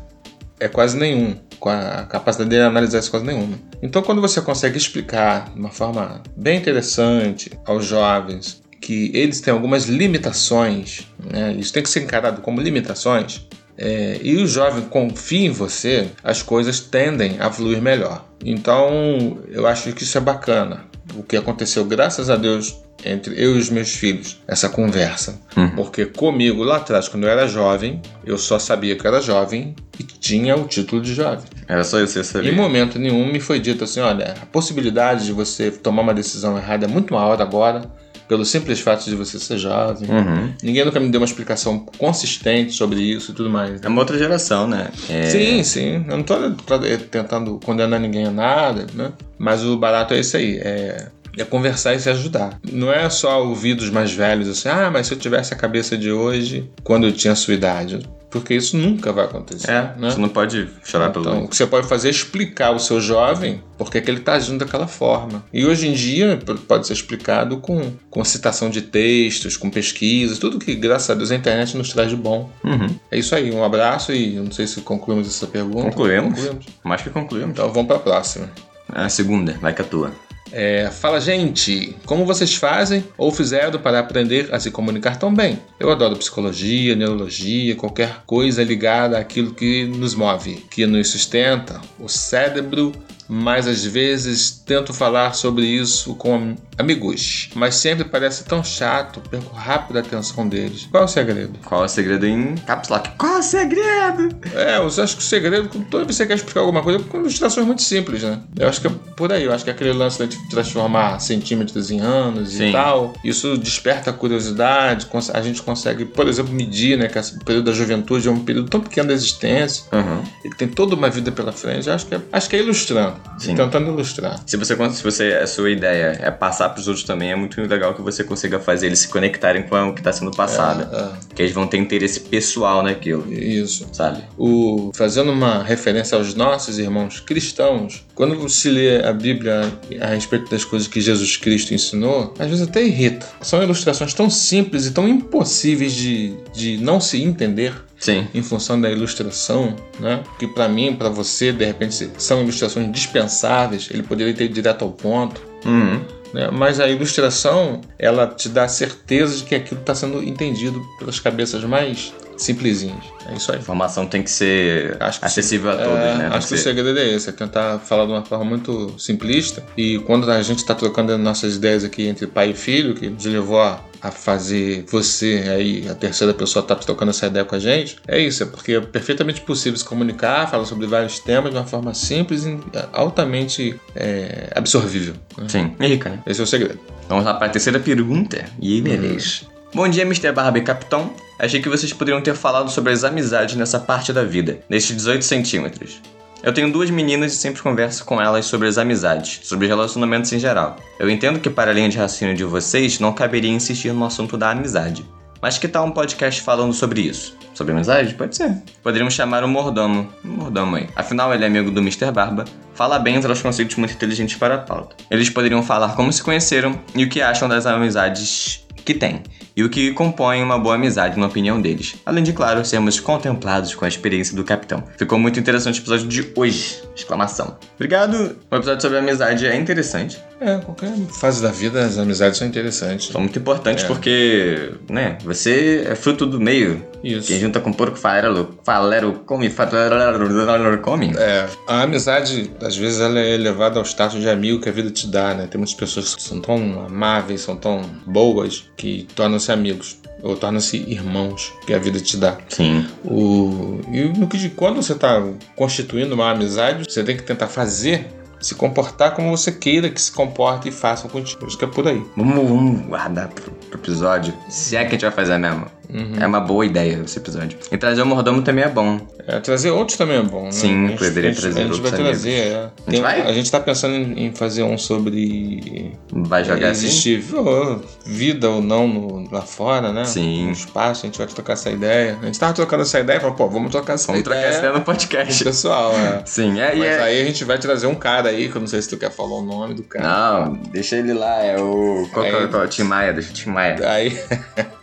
[0.60, 1.34] é quase nenhum.
[1.60, 3.58] Com a capacidade dele analisar isso quase nenhuma.
[3.82, 9.52] Então, quando você consegue explicar de uma forma bem interessante aos jovens que eles têm
[9.52, 11.54] algumas limitações, né?
[11.58, 13.46] isso tem que ser encarado como limitações,
[13.76, 18.26] é, e o jovem confia em você, as coisas tendem a fluir melhor.
[18.44, 20.84] Então, eu acho que isso é bacana.
[21.14, 25.40] O que aconteceu, graças a Deus, entre eu e os meus filhos, essa conversa.
[25.56, 25.70] Uhum.
[25.70, 29.74] Porque comigo, lá atrás, quando eu era jovem, eu só sabia que eu era jovem
[29.98, 31.44] e tinha o título de jovem.
[31.68, 32.52] Era só isso você Em sabia.
[32.52, 36.86] momento nenhum me foi dito assim: olha, a possibilidade de você tomar uma decisão errada
[36.86, 37.82] é muito maior agora,
[38.28, 40.08] pelo simples fato de você ser jovem.
[40.08, 40.52] Uhum.
[40.62, 43.82] Ninguém nunca me deu uma explicação consistente sobre isso e tudo mais.
[43.82, 44.88] É uma outra geração, né?
[45.08, 45.28] É...
[45.30, 46.04] Sim, sim.
[46.08, 46.78] Eu não tô tra-
[47.10, 49.12] tentando condenar ninguém a nada, né?
[49.36, 50.58] Mas o barato é isso aí.
[50.62, 52.58] É, é conversar e se ajudar.
[52.70, 55.96] Não é só ouvir dos mais velhos assim, ah, mas se eu tivesse a cabeça
[55.96, 58.00] de hoje, quando eu tinha a sua idade.
[58.30, 59.68] Porque isso nunca vai acontecer.
[59.68, 60.10] É, né?
[60.10, 61.28] você não pode chorar pelo...
[61.28, 64.20] Então, o que você pode fazer é explicar ao seu jovem por que que ele
[64.20, 65.44] está agindo daquela forma.
[65.52, 66.38] E hoje em dia
[66.68, 71.32] pode ser explicado com, com citação de textos, com pesquisas, tudo que, graças a Deus,
[71.32, 72.48] a internet nos traz de bom.
[72.62, 72.94] Uhum.
[73.10, 75.82] É isso aí, um abraço e não sei se concluímos essa pergunta.
[75.90, 76.38] Concluímos.
[76.38, 76.66] Concluímos.
[76.84, 77.50] Mais que concluímos.
[77.50, 78.48] Então vamos para a próxima.
[78.88, 80.29] A segunda, vai que é a tua.
[80.52, 85.58] É, fala, gente, como vocês fazem ou fizeram para aprender a se comunicar tão bem?
[85.78, 92.08] Eu adoro psicologia, neurologia, qualquer coisa ligada àquilo que nos move, que nos sustenta, o
[92.08, 92.92] cérebro,
[93.32, 99.20] mas às vezes tento falar sobre isso com am- amigos, mas sempre parece tão chato,
[99.30, 100.88] perco rápido a atenção deles.
[100.90, 101.58] Qual é o segredo?
[101.64, 103.10] Qual é o segredo em caps lock?
[103.16, 104.28] Qual é o segredo?
[104.54, 107.18] É, eu acho que o segredo, toda vez que você quer explicar alguma coisa, com
[107.18, 108.40] ilustrações muito simples, né?
[108.58, 112.00] Eu acho que é por aí, eu acho que aquele lance de transformar centímetros em
[112.00, 112.70] anos Sim.
[112.70, 117.38] e tal, isso desperta a curiosidade, a gente consegue, por exemplo, medir, né, que esse
[117.44, 120.22] período da juventude é um período tão pequeno da existência, Uhum.
[120.44, 123.16] ele tem toda uma vida pela frente, eu acho que é, acho que é ilustrando,
[123.38, 123.54] Sim.
[123.54, 124.40] tentando ilustrar.
[124.46, 127.94] Se você, se você a sua ideia é passar pros outros também, é muito legal
[127.94, 130.94] que você consiga fazer eles se conectarem com o que está sendo passado.
[130.94, 133.86] É, Que eles vão ter interesse pessoal naquilo, é, isso.
[133.92, 134.22] sabe?
[134.36, 140.50] o, fazendo uma referência aos nossos irmãos cristãos, quando se lê a Bíblia a respeito
[140.50, 143.26] das coisas que Jesus Cristo ensinou, às vezes até irrita.
[143.40, 148.26] São ilustrações tão simples e tão impossíveis de, de não se entender Sim.
[148.34, 150.22] em função da ilustração, né?
[150.38, 153.88] Que para mim, para você, de repente são ilustrações dispensáveis.
[153.90, 155.40] Ele poderia ter direto ao ponto.
[155.66, 156.00] Uhum.
[156.32, 156.50] né?
[156.50, 161.62] Mas a ilustração, ela te dá certeza de que aquilo está sendo entendido pelas cabeças
[161.64, 163.04] mais simplesinhas.
[163.26, 163.58] É isso aí.
[163.58, 166.30] A informação tem que ser Acho que acessível a todos, É, né?
[166.32, 169.62] Acho que o segredo é esse, é tentar falar de uma forma muito simplista.
[169.76, 173.08] E quando a gente está trocando as nossas ideias aqui entre pai e filho, que
[173.08, 177.54] nos levou a, a fazer você aí, a terceira pessoa, tá trocando essa ideia com
[177.54, 181.50] a gente, é isso, é porque é perfeitamente possível se comunicar, falar sobre vários temas
[181.52, 182.58] de uma forma simples e
[182.92, 185.14] altamente é, absorvível.
[185.36, 185.44] né?
[185.48, 186.22] Sim, e rica, né?
[186.26, 186.78] Esse é o segredo.
[187.08, 188.44] Vamos lá para a terceira pergunta.
[188.60, 189.40] E aí, beleza.
[189.72, 190.32] Bom dia, Mr.
[190.32, 191.12] Barba e Capitão.
[191.38, 195.24] Achei que vocês poderiam ter falado sobre as amizades nessa parte da vida, nestes 18
[195.24, 196.00] centímetros.
[196.42, 200.40] Eu tenho duas meninas e sempre converso com elas sobre as amizades, sobre relacionamentos em
[200.40, 200.76] geral.
[200.98, 204.36] Eu entendo que para a linha de raciocínio de vocês não caberia insistir no assunto
[204.36, 205.06] da amizade.
[205.40, 207.38] Mas que tal um podcast falando sobre isso?
[207.60, 208.14] sobre amizade?
[208.14, 208.56] Pode ser.
[208.82, 210.08] Poderíamos chamar o mordomo.
[210.24, 210.88] Mordomo aí.
[210.96, 212.10] Afinal, ele é amigo do Mr.
[212.10, 212.46] Barba.
[212.74, 214.96] Fala bem os conceitos muito inteligentes para a pauta.
[215.10, 219.22] Eles poderiam falar como se conheceram e o que acham das amizades que têm
[219.56, 221.96] e o que compõe uma boa amizade na opinião deles.
[222.04, 224.82] Além de, claro, sermos contemplados com a experiência do capitão.
[224.96, 226.82] Ficou muito interessante o episódio de hoje!
[226.94, 227.56] Exclamação.
[227.74, 228.36] Obrigado!
[228.50, 230.18] O episódio sobre amizade é interessante.
[230.40, 233.08] É, qualquer fase da vida as amizades são interessantes.
[233.08, 233.86] São muito importantes é.
[233.86, 236.82] porque, né, você é fruto do meio.
[237.04, 237.28] Isso.
[237.28, 241.12] Quem junta com porco falero, falero come, falero come.
[241.16, 244.90] É, a amizade, às vezes, ela é elevada ao status de amigo que a vida
[244.90, 245.46] te dá, né?
[245.46, 250.78] Tem muitas pessoas que são tão amáveis, são tão boas, que tornam-se amigos ou tornam-se
[250.78, 252.38] irmãos que a vida te dá.
[252.48, 252.86] Sim.
[253.04, 255.22] O, e no que quando você está
[255.54, 258.08] constituindo uma amizade, você tem que tentar fazer
[258.40, 261.44] se comportar como você queira que se comporte e façam contigo.
[261.44, 262.02] Acho que é por aí.
[262.16, 264.32] Vamos, vamos guardar pro, pro episódio.
[264.48, 265.66] Se é que a gente vai fazer mesmo.
[265.92, 266.16] Uhum.
[266.20, 267.58] É uma boa ideia esse episódio.
[267.70, 269.00] E trazer o mordomo também é bom.
[269.26, 270.52] É, trazer outros também é bom, né?
[270.52, 272.08] Sim, a gente, poderia trazer A gente vai amigos.
[272.08, 272.70] trazer, é.
[272.86, 273.20] A gente vai?
[273.22, 275.92] A gente tá pensando em, fazer um sobre...
[276.12, 277.82] Vai jogar é, existir assim?
[278.06, 280.04] vida ou não no, lá fora, né?
[280.04, 280.46] Sim.
[280.46, 282.18] No espaço, a gente vai trocar essa ideia.
[282.20, 284.40] A gente tava trocando essa ideia e falou, pô, vamos trocar essa vamos ideia.
[284.40, 285.44] Vamos trocar essa ideia no podcast.
[285.44, 286.22] pessoal, é.
[286.26, 286.74] Sim, é.
[286.74, 287.02] Mas é...
[287.02, 289.10] aí a gente vai trazer um cara aí, que eu não sei se tu quer
[289.10, 290.44] falar o nome do cara.
[290.44, 292.08] Não, deixa ele lá, é o...
[292.12, 293.76] Qual, é, qual, qual, Tim Maia, deixa o Tim Maia.
[293.88, 294.18] Aí...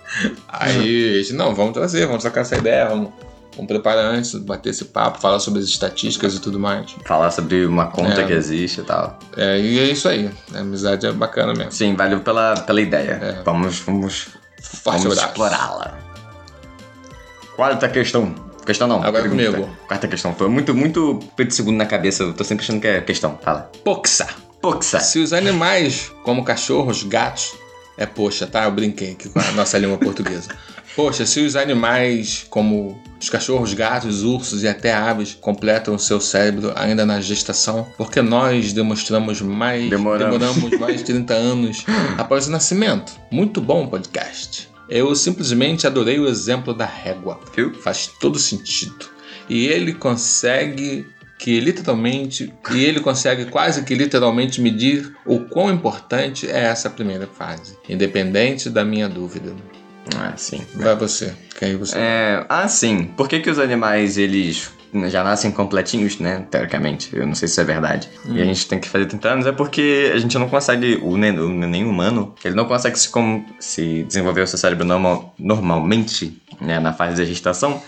[0.47, 3.09] Aí, não, vamos trazer, vamos trocar essa ideia, vamos,
[3.55, 6.95] vamos preparar antes, bater esse papo, falar sobre as estatísticas e tudo mais.
[7.05, 8.25] Falar sobre uma conta É.
[8.25, 9.19] que existe e tal.
[9.35, 10.29] É, e é isso aí.
[10.55, 11.71] A amizade é bacana mesmo.
[11.71, 13.19] Sim, valeu pela, pela ideia.
[13.21, 13.41] É.
[13.43, 14.27] Vamos, vamos,
[14.61, 15.97] Forte vamos explorá-la.
[17.55, 18.33] Quarta questão.
[18.65, 19.01] Questão não.
[19.01, 19.51] Agora pergunta.
[19.51, 19.77] comigo.
[19.87, 20.33] Quarta questão.
[20.35, 22.23] Foi muito, muito Pedro segundo na cabeça.
[22.23, 23.37] Eu tô sempre achando que é questão.
[23.41, 23.71] Fala.
[23.83, 24.27] Poxa!
[24.61, 24.99] Poxa.
[24.99, 27.55] Se os animais, como cachorros, gatos.
[27.97, 28.65] É poxa, tá?
[28.65, 30.49] Eu brinquei aqui com a nossa língua portuguesa.
[30.95, 36.19] Poxa, se os animais, como os cachorros, gatos, ursos e até aves, completam o seu
[36.19, 39.89] cérebro ainda na gestação, porque nós demonstramos mais.
[39.89, 40.39] Demoramos.
[40.39, 41.86] demoramos mais de 30 anos
[42.17, 43.13] após o nascimento.
[43.31, 44.69] Muito bom o podcast.
[44.89, 47.39] Eu simplesmente adorei o exemplo da régua.
[47.55, 47.73] Viu?
[47.73, 49.05] Faz todo sentido.
[49.49, 51.05] E ele consegue
[51.38, 57.28] que literalmente, e ele consegue quase que literalmente medir o quão importante é essa primeira
[57.28, 59.54] fase, independente da minha dúvida.
[60.15, 60.62] Ah, sim.
[60.73, 61.97] Vai você, que aí você.
[61.97, 63.12] É, ah, sim.
[63.15, 64.71] Por que, que os animais, eles
[65.10, 66.45] já nascem completinhos, né?
[66.50, 67.10] Teoricamente.
[67.15, 68.10] Eu não sei se isso é verdade.
[68.30, 69.45] E a gente tem que fazer 30 anos.
[69.45, 71.00] É porque a gente não consegue...
[71.04, 74.86] O neném, o neném humano, ele não consegue se, com, se desenvolver o seu cérebro
[74.86, 76.80] normal, normalmente, né?
[76.80, 77.82] Na fase da gestação.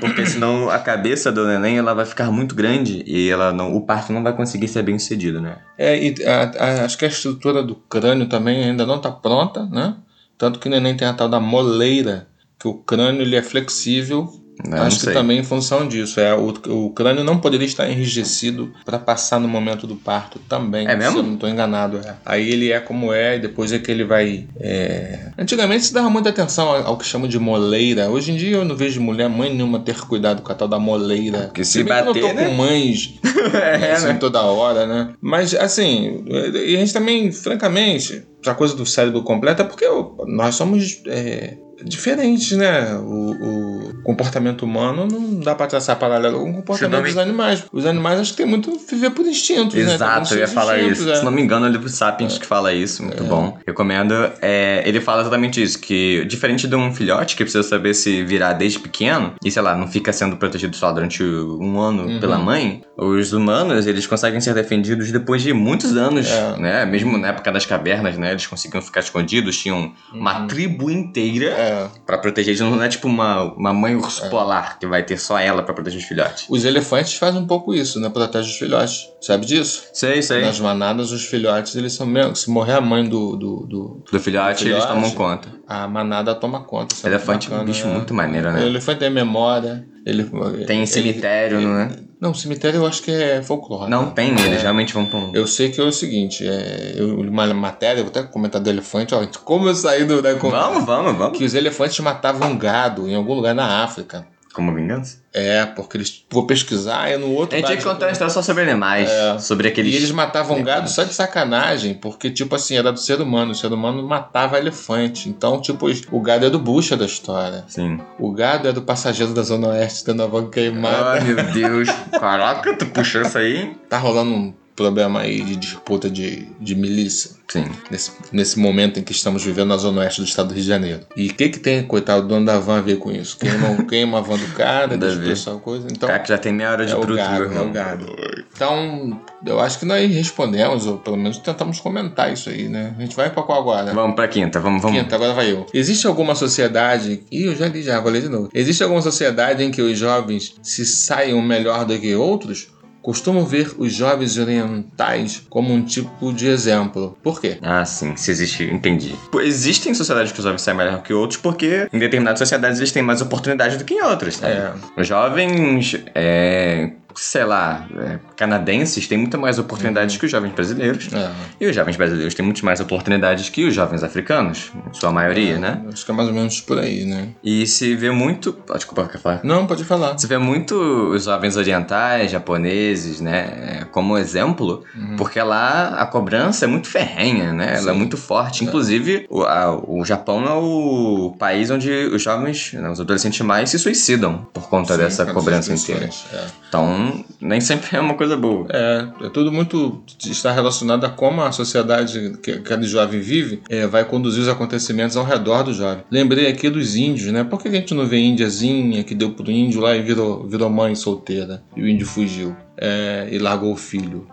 [0.00, 3.02] Porque senão a cabeça do neném, ela vai ficar muito grande.
[3.06, 5.56] E ela não, o parto não vai conseguir ser bem sucedido, né?
[5.76, 9.66] É, e a- a- acho que a estrutura do crânio também ainda não está pronta,
[9.66, 9.96] né?
[10.38, 12.26] Tanto que o neném tem a tal da moleira,
[12.58, 14.28] que o crânio ele é flexível.
[14.62, 16.20] Eu não acho que também em função disso.
[16.20, 20.86] É, o, o crânio não poderia estar enrijecido para passar no momento do parto também.
[20.86, 21.12] É mesmo?
[21.12, 21.98] Se eu não estou enganado.
[21.98, 22.14] É.
[22.24, 24.46] Aí ele é como é, e depois é que ele vai.
[24.60, 28.08] é, Antigamente se dava muita atenção ao, que chamam de moleira.
[28.08, 30.78] Hoje em dia eu não vejo mulher, mãe nenhuma ter cuidado com a tal da
[30.78, 31.44] moleira.
[31.44, 32.46] Porque se bem que eu bater, não tô né?
[32.46, 33.14] com mães
[33.54, 34.14] é, assim, né?
[34.14, 35.14] toda hora, né?
[35.20, 39.86] Mas, assim, e a gente também, francamente, essa coisa do cérebro completo é porque
[40.26, 42.94] nós somos é, diferentes, né?
[42.96, 43.63] O, o
[44.02, 47.64] comportamento humano não dá pra traçar paralelo com o comportamento dos animais.
[47.72, 49.94] Os animais acho que tem muito viver por instintos, né?
[49.94, 51.08] Exato, muitos eu ia falar isso.
[51.10, 51.16] é.
[51.16, 53.58] Se não me engano, é o livro Sapiens que fala isso, muito bom.
[53.66, 54.14] Recomendo.
[54.40, 58.52] É, ele fala exatamente isso, que diferente de um filhote que precisa saber se virar
[58.54, 62.20] desde pequeno, e sei lá, não fica sendo protegido só durante um ano Uhum.
[62.20, 66.56] pela mãe, os humanos, eles conseguem ser defendidos depois de muitos anos, É.
[66.58, 66.86] né?
[66.86, 68.30] Mesmo na época das cavernas, né?
[68.32, 71.86] Eles conseguiam ficar escondidos, tinham uma tribo inteira É.
[72.06, 72.60] pra proteger eles.
[72.60, 76.00] Não é tipo uma, uma mãe urso polar que vai ter só ela pra proteger
[76.00, 76.46] os filhotes.
[76.48, 78.08] Os elefantes fazem um pouco isso, né?
[78.08, 79.08] Protegem os filhotes.
[79.20, 79.82] Sabe disso?
[79.92, 80.40] Sei, sei.
[80.42, 82.34] Nas manadas, os filhotes, eles são mesmo.
[82.36, 84.86] Se morrer a mãe do, do, do- Do filhote, eles filhote.
[84.86, 85.48] tomam conta.
[85.66, 86.94] a manada toma conta.
[87.02, 87.92] É Elefante é um bicho é.
[87.92, 88.60] muito maneiro, né?
[88.62, 89.86] O elefante tem memória.
[90.06, 90.22] Ele,
[90.66, 91.90] Tem ele- cemitério, não é?
[92.24, 93.90] Não, cemitério eu acho que é folclore.
[93.90, 94.12] Não né?
[94.14, 95.30] tem, eles realmente vão pra um...
[95.34, 98.70] Eu sei que é o seguinte, é, eu li uma matéria, vou até comentar do
[98.70, 100.22] elefante, ó, como eu saí do...
[100.22, 101.36] Né, como- Vamos, vamos, vamos.
[101.36, 104.26] Que os elefantes matavam gado em algum lugar na África.
[104.54, 105.18] Como vingança?
[105.32, 106.24] É, porque eles...
[106.30, 107.56] Vou pesquisar, e no outro...
[107.56, 109.10] A gente tinha que contar uma história só sobre animais.
[109.10, 109.38] É.
[109.40, 109.92] Sobre aqueles...
[109.92, 113.50] E eles matavam gado só de sacanagem, porque, tipo assim, era do ser humano.
[113.50, 115.28] O ser humano matava elefante.
[115.28, 117.64] Então, tipo, o gado é do bucha da história.
[117.66, 118.00] Sim.
[118.16, 121.14] O gado é do passageiro da Zona Oeste tendo a van queimada.
[121.14, 121.88] Ai, meu Deus.
[122.12, 123.76] Caraca, tu puxou isso aí?
[123.88, 127.30] Tá rolando um problema aí de disputa de, de milícia.
[127.48, 127.64] Sim.
[127.90, 130.68] Nesse, nesse momento em que estamos vivendo na zona oeste do estado do Rio de
[130.68, 131.00] Janeiro.
[131.14, 133.36] E o que que tem, coitado, o dono da van a ver com isso?
[133.38, 135.28] Queima, queima a van do cara, Nada a deixa o ver.
[135.28, 135.86] pessoal coisa.
[135.90, 137.72] Então, cara que já tem meia hora de é gado, meu é o irmão.
[137.72, 138.06] gado.
[138.52, 142.94] Então, eu acho que nós respondemos, ou pelo menos tentamos comentar isso aí, né?
[142.98, 143.92] A gente vai pra qual agora?
[143.92, 144.98] Vamos pra quinta, vamos, vamos.
[144.98, 145.66] Quinta, agora vai eu.
[145.72, 147.22] Existe alguma sociedade.
[147.30, 148.48] Ih, eu já li já, vou ler de novo.
[148.54, 152.68] Existe alguma sociedade em que os jovens se saiam melhor do que outros?
[153.04, 157.18] Costumo ver os jovens orientais como um tipo de exemplo.
[157.22, 157.58] Por quê?
[157.60, 159.14] Ah, sim, se existe, entendi.
[159.42, 163.02] Existem sociedades que os jovens saem melhor que outros porque em determinadas sociedades eles têm
[163.02, 164.54] mais oportunidade do que em outras, sabe?
[164.54, 164.72] É.
[164.96, 171.08] Os jovens, é, sei lá, é, canadenses têm muito mais oportunidades que os jovens brasileiros.
[171.12, 171.30] É.
[171.60, 175.58] E os jovens brasileiros têm muito mais oportunidades que os jovens africanos, em sua maioria,
[175.58, 175.82] né?
[175.92, 177.28] Acho que é mais ou menos por aí, né?
[177.42, 178.56] E se vê muito.
[178.68, 179.40] Ah, Desculpa, quer falar?
[179.42, 180.16] Não, pode falar.
[180.18, 184.84] Você vê muito os jovens orientais, japoneses, né, é, como exemplo,
[185.16, 187.76] porque lá a cobrança é muito ferrenha, né?
[187.76, 187.98] Ela é Sim.
[187.98, 188.64] muito forte.
[188.64, 193.70] Inclusive, o, a- o Japão é o país onde os jovens, né, os adolescentes mais
[193.70, 196.08] se suicidam por conta Sim, dessa cobrança inteira.
[196.32, 196.44] É.
[196.68, 197.03] Então,
[197.40, 198.66] nem sempre é uma coisa boa.
[198.70, 203.86] É, é tudo muito está relacionado a como a sociedade que aquele jovem vive é,
[203.86, 206.04] vai conduzir os acontecimentos ao redor do jovem.
[206.10, 207.44] Lembrei aqui dos índios, né?
[207.44, 210.70] Por que a gente não vê índiazinha que deu pro índio lá e virou, virou
[210.70, 214.26] mãe solteira e o índio fugiu é, e largou o filho?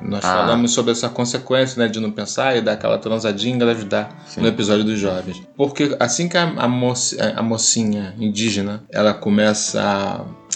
[0.00, 0.36] Nós Ah.
[0.38, 4.40] falamos sobre essa consequência né, de não pensar e dar aquela transadinha e engravidar Sim.
[4.42, 5.42] no episódio dos jovens.
[5.56, 9.80] Porque assim que a, a, moci- a mocinha indígena ela começa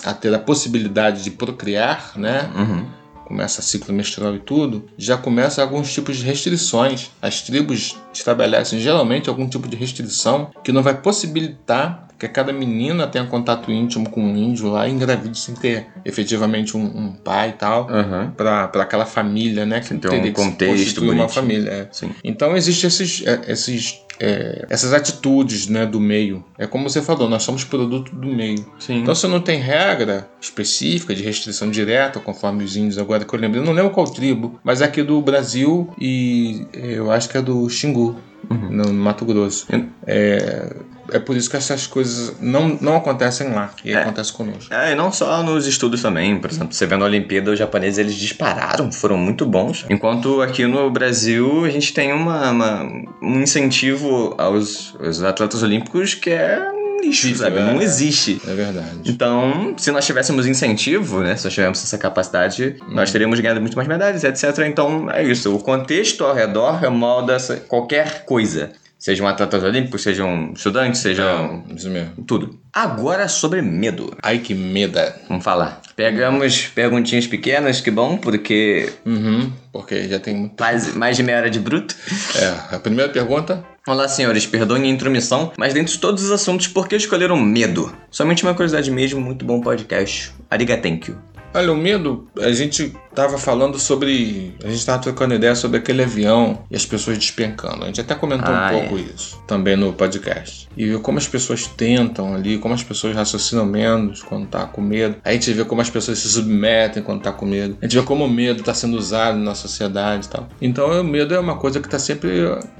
[0.04, 2.50] a, a ter a possibilidade de procriar, né?
[2.54, 2.86] Uhum.
[3.26, 7.10] começa ciclo menstrual e tudo, já começa alguns tipos de restrições.
[7.22, 13.06] As tribos estabelecem geralmente algum tipo de restrição que não vai possibilitar que cada menina
[13.06, 17.50] tenha contato íntimo com um índio lá e engravide sem ter efetivamente um, um pai
[17.50, 17.88] e tal.
[17.90, 18.30] Uhum.
[18.30, 19.80] Para aquela família, né?
[19.80, 21.70] Que Sem ter um que se contexto constituir uma família.
[21.70, 22.08] é.
[22.22, 26.44] Então existem esses, é, esses, é, essas atitudes né, do meio.
[26.56, 28.64] É como você falou, nós somos produto do meio.
[28.78, 29.00] Sim.
[29.00, 33.38] Então você não tem regra específica de restrição direta, conforme os índios agora que eu
[33.40, 33.58] lembro.
[33.60, 37.68] Eu não lembro qual tribo, mas aqui do Brasil e eu acho que é do
[37.68, 38.16] Xingu,
[38.50, 38.70] Uhum.
[38.70, 39.66] no Mato Grosso.
[40.06, 40.76] É,
[41.12, 44.02] é por isso que essas coisas não, não acontecem lá e É.
[44.02, 44.72] acontece conosco.
[44.72, 46.38] É, e não só nos estudos também.
[46.38, 49.84] Por exemplo, você vê na Olimpíada, os japoneses eles dispararam, foram muito bons.
[49.90, 52.82] Enquanto aqui no Brasil a gente tem uma, uma-
[53.22, 56.60] um incentivo aos, aos atletas olímpicos que é
[57.02, 57.58] lixo, sabe?
[57.58, 57.60] é.
[57.60, 58.40] Não existe.
[58.48, 59.00] É verdade.
[59.04, 61.36] Então, se nós tivéssemos incentivo, né?
[61.36, 64.60] Se nós tivéssemos essa capacidade, nós teríamos ganhado muito mais medalhas, etc.
[64.66, 65.54] Então, é isso.
[65.54, 67.36] O contexto ao redor molda
[67.68, 68.72] qualquer coisa.
[69.04, 72.24] Sejam atletas olímpicos, sejam estudantes, sejam É, isso mesmo.
[72.26, 72.58] tudo.
[72.72, 74.16] Agora sobre medo.
[74.22, 75.14] Ai que meda.
[75.28, 75.82] Vamos falar.
[75.94, 80.58] Pegamos perguntinhas pequenas, que bom, porque Uhum, porque já tem muito.
[80.58, 81.94] mais, mais de meia hora de bruto.
[82.34, 83.62] É, a primeira pergunta.
[83.86, 87.94] Olá, senhores, perdoem a intromissão, mas dentre todos os assuntos, por que escolheram medo?
[88.10, 90.32] Somente uma curiosidade mesmo, muito bom podcast.
[90.50, 91.18] Arigatenkyu.
[91.54, 94.54] Olha, o medo, a gente tava falando sobre.
[94.64, 97.84] A gente tava trocando ideia sobre aquele avião e as pessoas despencando.
[97.84, 100.68] A gente até comentou Ah, um pouco isso também no podcast.
[100.76, 104.80] E viu como as pessoas tentam ali, como as pessoas raciocinam menos quando tá com
[104.80, 105.14] medo.
[105.24, 107.78] A gente vê como as pessoas se submetem quando tá com medo.
[107.80, 110.48] A gente vê como o medo tá sendo usado na sociedade e tal.
[110.60, 112.30] Então o medo é uma coisa que tá sempre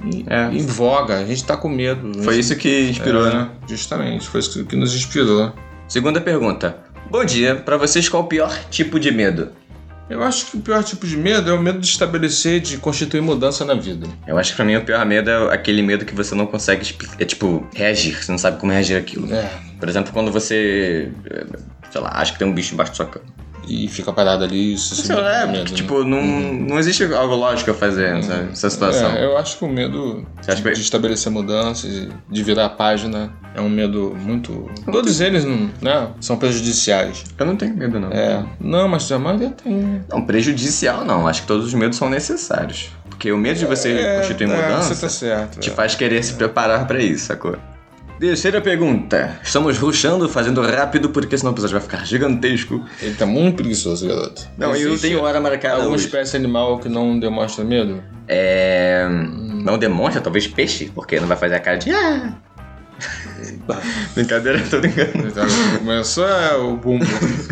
[0.03, 0.49] em, É.
[0.53, 1.19] em voga.
[1.19, 2.11] A gente tá com medo.
[2.23, 3.49] Foi isso que inspirou, É, né?
[3.69, 5.53] Justamente, foi isso que nos inspirou.
[5.87, 6.83] Segunda pergunta.
[7.09, 9.51] Bom dia, pra vocês qual o pior tipo de medo?
[10.09, 13.21] Eu acho que o pior tipo de medo é o medo de estabelecer, de constituir
[13.21, 14.07] mudança na vida.
[14.27, 16.95] Eu acho que pra mim o pior medo é aquele medo que você não consegue,
[17.19, 18.23] é tipo, reagir.
[18.23, 19.33] Você não sabe como reagir àquilo.
[19.33, 19.49] É.
[19.79, 21.45] Por exemplo, quando você, eh,
[21.91, 23.25] sei lá, acha que tem um bicho embaixo da sua cama.
[23.67, 25.75] E fica parado ali, isso Sei lá, é, medo, né?
[25.75, 29.11] tipo, não, não existe algo lógico a fazer sabe, nessa situação.
[29.11, 33.31] É, eu acho que o medo de, que- de estabelecer mudanças, de- virar a página,
[33.55, 34.69] é um medo muito.
[34.91, 37.23] Todos eles não, né, são prejudiciais.
[37.37, 38.09] Eu não tenho medo, não.
[38.11, 38.45] É.
[38.59, 39.73] Não, mas a maioria tem.
[39.73, 40.01] né?
[40.09, 41.27] Não, prejudicial não.
[41.27, 42.89] Acho que todos os medos são necessários.
[43.09, 45.59] Porque o medo de você É, constituir é, mudança tá certo.
[45.59, 45.73] te é.
[45.73, 47.55] faz querer se preparar pra isso, sacou?
[48.19, 49.39] Terceira pergunta.
[49.43, 52.83] Estamos rushando, fazendo rápido, porque senão o episódio vai ficar gigantesco.
[53.01, 54.47] Ele tá muito preguiçoso, garoto.
[54.57, 56.05] Não, eu não Existe tenho hora marcada Alguma hoje.
[56.05, 58.01] espécie animal que não demonstra medo?
[58.27, 59.05] É...
[59.09, 61.91] Não demonstra, talvez peixe, porque não vai fazer a cara de...
[61.91, 62.33] Ah!
[64.15, 65.27] Brincadeira, tô brincando.
[65.27, 65.45] Então,
[65.79, 67.05] Começou é, o bumbo.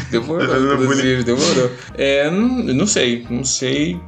[0.09, 1.71] Demorou, Tá demorou.
[1.95, 3.99] É, não, não sei, não sei.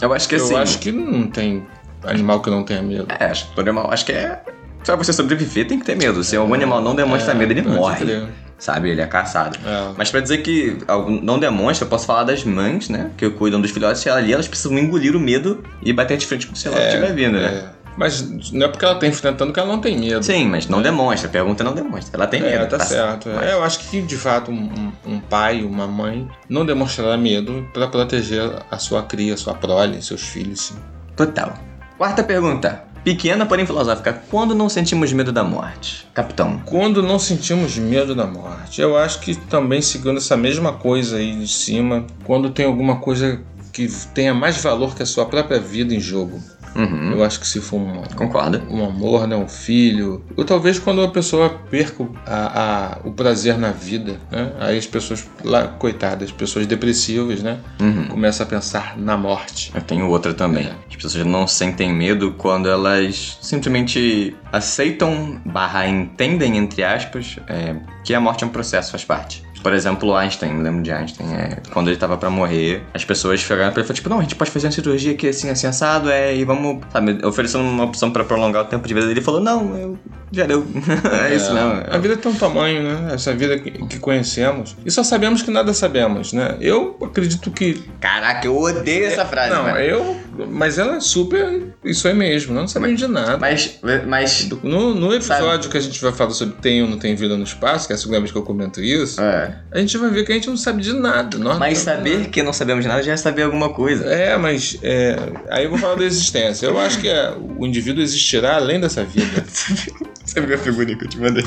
[0.00, 0.54] Eu acho que Eu assim...
[0.54, 1.66] acho que não tem
[2.04, 3.06] animal que não tenha medo.
[3.18, 3.90] É, acho que todo animal...
[3.90, 4.40] Acho que é...
[4.84, 6.22] Pra você sobreviver tem que ter medo.
[6.24, 8.04] Se algum animal não demonstra medo, ele morre.
[8.04, 8.28] crer.
[8.58, 8.90] sabe?
[8.90, 9.56] Ele é caçado.
[9.64, 9.92] É.
[9.96, 10.78] Mas pra dizer que
[11.22, 13.10] não demonstra, eu posso falar das mães, né?
[13.16, 16.46] Que cuidam dos filhotes e ali elas precisam engolir o medo e bater de frente
[16.46, 17.46] com o sei lá o que estiver vindo, né?
[17.74, 17.78] É.
[17.96, 20.24] Mas não é porque ela tá enfrentando que ela não tem medo.
[20.24, 21.28] Sim, mas não demonstra.
[21.28, 22.16] A pergunta não demonstra.
[22.16, 22.62] Ela tem medo.
[22.62, 23.28] É, tá certo.
[23.28, 27.66] Mas- É, eu acho que, de fato, um, um- pai, uma mãe, não demonstrará medo
[27.74, 30.74] pra proteger a sua cria, a sua prole, seus filhos, sim.
[31.16, 31.54] Total.
[31.96, 32.84] Quarta pergunta.
[33.08, 34.22] Pequena, porém filosófica.
[34.30, 36.06] Quando não sentimos medo da morte?
[36.12, 36.60] Capitão.
[36.66, 41.34] Quando não sentimos medo da morte, eu acho que também seguindo essa mesma coisa aí
[41.34, 43.40] de cima, quando tem alguma coisa
[43.72, 46.38] que tenha mais valor que a sua própria vida em jogo.
[46.78, 47.10] Uhum.
[47.12, 48.62] Eu acho que se for um, Concordo.
[48.70, 53.12] um amor, né, um filho, ou talvez quando a pessoa perca o- a- a- o
[53.12, 54.52] prazer na vida, né?
[54.60, 58.06] Aí as pessoas, lá, coitadas, pessoas depressivas, né, Uhum.
[58.06, 59.72] começam a pensar na morte.
[59.74, 60.66] Eu tenho outra também.
[60.66, 60.72] É.
[60.88, 67.74] As pessoas não sentem medo quando elas simplesmente aceitam, barra entendem, entre aspas, é,
[68.04, 69.42] que a morte é um processo, faz parte.
[69.62, 73.72] Por exemplo, Einstein, lembro de Einstein, é, quando ele tava pra morrer, as pessoas chegaram
[73.72, 75.66] pra ele e falaram, tipo, não, a gente pode fazer uma cirurgia aqui assim, assim,
[75.66, 79.18] assado, é, e vamos, sabe, oferecendo uma opção pra prolongar o tempo de vida dele.
[79.18, 79.98] Ele falou, não, eu,
[80.30, 80.66] já deu.
[81.28, 81.84] é isso mesmo.
[81.88, 83.14] A vida tem um tamanho, né?
[83.14, 84.76] Essa vida que, que conhecemos.
[84.84, 86.56] E só sabemos que nada sabemos, né?
[86.60, 87.82] Eu acredito que.
[88.00, 90.16] Caraca, eu odeio essa frase, não, eu.
[90.50, 91.74] Mas ela é super.
[91.84, 93.38] Isso aí mesmo, não sabemos de nada.
[93.38, 97.14] Mas, mas, No, no episódio que a gente vai falar sobre tem ou não tem
[97.14, 99.56] vida no espaço, que é a segunda vez que eu comento isso, é.
[99.72, 101.38] a gente vai ver que a gente não sabe de nada.
[101.38, 104.04] Nós não mas saber que não sabemos nada já é saber alguma coisa.
[104.04, 104.14] nada.
[104.14, 105.16] É, mas é,
[105.50, 106.66] aí eu vou falar da existência.
[106.66, 109.44] Eu acho que é, o indivíduo existirá além dessa vida.
[110.28, 111.44] Você viu a figurinha que eu te mandei?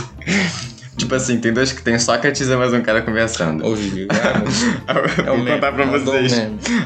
[0.97, 3.63] tipo assim, tem dois que tem Sócrates e mais um cara conversando.
[3.65, 4.41] Ouvi, ah,
[5.25, 6.33] Eu é vou contar pra é o vocês.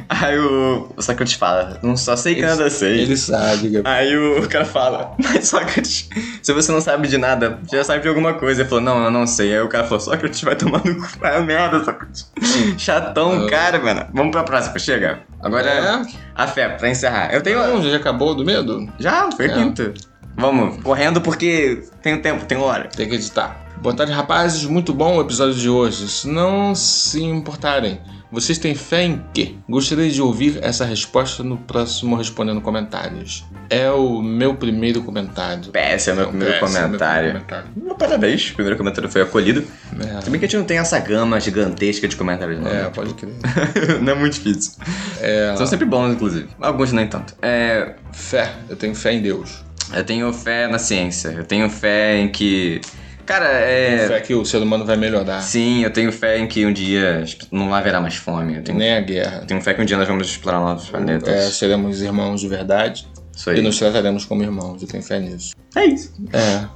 [0.10, 3.02] Aí o o Sócrates fala, não só sei que nada sei.
[3.02, 3.84] Ele sabe, Gabriel.
[3.86, 6.10] Aí o cara fala, mas Sócrates,
[6.42, 8.62] se você não sabe de nada, já sabe de alguma coisa.
[8.62, 9.54] Ele falou, não, eu não sei.
[9.54, 11.08] Aí o cara falou, Sócrates vai tomar no cu.
[11.20, 12.30] Vai a merda, Sócratis.
[12.78, 13.50] Chatão, Ah.
[13.50, 14.06] cara, mano.
[14.14, 15.20] Vamos pra próxima, chega.
[15.42, 16.02] Agora, É?
[16.36, 17.34] a fé, pra encerrar.
[17.34, 17.60] Eu tenho...
[17.60, 18.92] Não, já acabou do medo?
[19.00, 19.50] Já, foi É.
[19.50, 19.94] quinta.
[20.38, 22.90] Vamos, correndo porque tem tempo, tem hora.
[22.90, 23.66] Tem que editar.
[23.82, 24.66] Boa tarde, rapazes.
[24.66, 26.08] Muito bom o episódio de hoje.
[26.10, 29.56] Se não se importarem, vocês têm fé em quê?
[29.70, 33.46] Gostaria de ouvir essa resposta no próximo Respondendo Comentários.
[33.70, 35.72] É o meu primeiro comentário.
[35.72, 37.32] PS é o meu primeiro PS, é meu comentário.
[37.32, 37.96] primeiro comentário.
[37.98, 39.64] Parabéns, o primeiro comentário foi acolhido.
[40.00, 40.22] É.
[40.22, 42.70] Se bem que a gente não tem essa gama gigantesca de comentários, não.
[42.70, 43.34] É, pode crer.
[44.02, 44.74] não é muito difícil.
[45.22, 46.50] É, São sempre bons, inclusive.
[46.60, 47.36] Alguns nem tanto.
[47.42, 48.52] É, fé.
[48.68, 49.64] Eu tenho fé em Deus.
[49.94, 51.30] Eu tenho fé na ciência.
[51.30, 52.82] Eu tenho fé em que.
[53.26, 54.08] Cara, é.
[54.08, 55.42] Fé que o ser humano vai melhorar.
[55.42, 58.58] Sim, eu tenho fé em que um dia não haverá mais fome.
[58.58, 59.40] Eu tenho, Nem a guerra.
[59.42, 61.28] eu tenho fé que um dia nós vamos explorar novos planetas.
[61.28, 63.08] É, seremos irmãos de verdade
[63.56, 64.82] e nos trataremos como irmãos.
[64.82, 65.56] Eu tenho fé nisso.
[65.76, 66.14] É isso.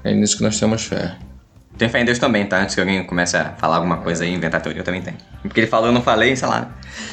[0.04, 1.16] É, é nisso que nós temos fé.
[1.80, 2.62] Tenho fé em Deus também, tá?
[2.62, 5.16] Antes que alguém comece a falar alguma coisa aí, inventar teoria, eu também tenho.
[5.42, 6.68] Porque ele falou, eu não falei, sei lá.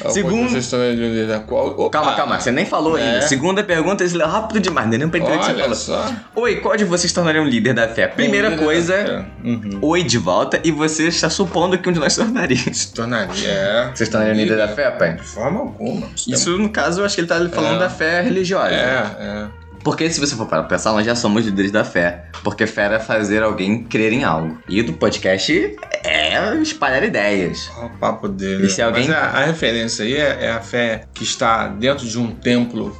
[0.09, 0.57] Segundo.
[0.57, 1.67] Estão ali da qual...
[1.79, 1.89] Opa!
[1.89, 3.01] Calma, calma, você nem falou É.
[3.01, 3.21] ainda.
[3.21, 5.75] Segunda pergunta, ele leu rápido demais, nem pra entender o que você falou.
[5.75, 6.13] só.
[6.35, 8.07] Oi, qual de vocês tornaria um líder da fé?
[8.07, 9.25] Primeira Líder da coisa.
[9.43, 9.79] Uhum.
[9.81, 12.57] oi de volta, e você está supondo que um de nós tornaria.
[12.73, 13.47] Se tornaria.
[13.49, 13.91] É.
[13.95, 15.13] Vocês tornariam líder da fé, pai?
[15.15, 16.07] De forma alguma.
[16.27, 17.79] Isso, no caso, eu acho que ele tá falando É.
[17.79, 18.75] da fé religiosa.
[18.75, 19.47] É, é.
[19.87, 22.25] Porque se você for para pensar, nós já somos líderes da fé.
[22.43, 24.57] Porque fé é fazer alguém crer em algo.
[24.67, 27.71] E do podcast é espalhar ideias.
[27.81, 28.65] O papo dele.
[28.65, 32.05] E se alguém- Mas a, a referência aí é, é a fé que está dentro
[32.05, 32.93] de um templo,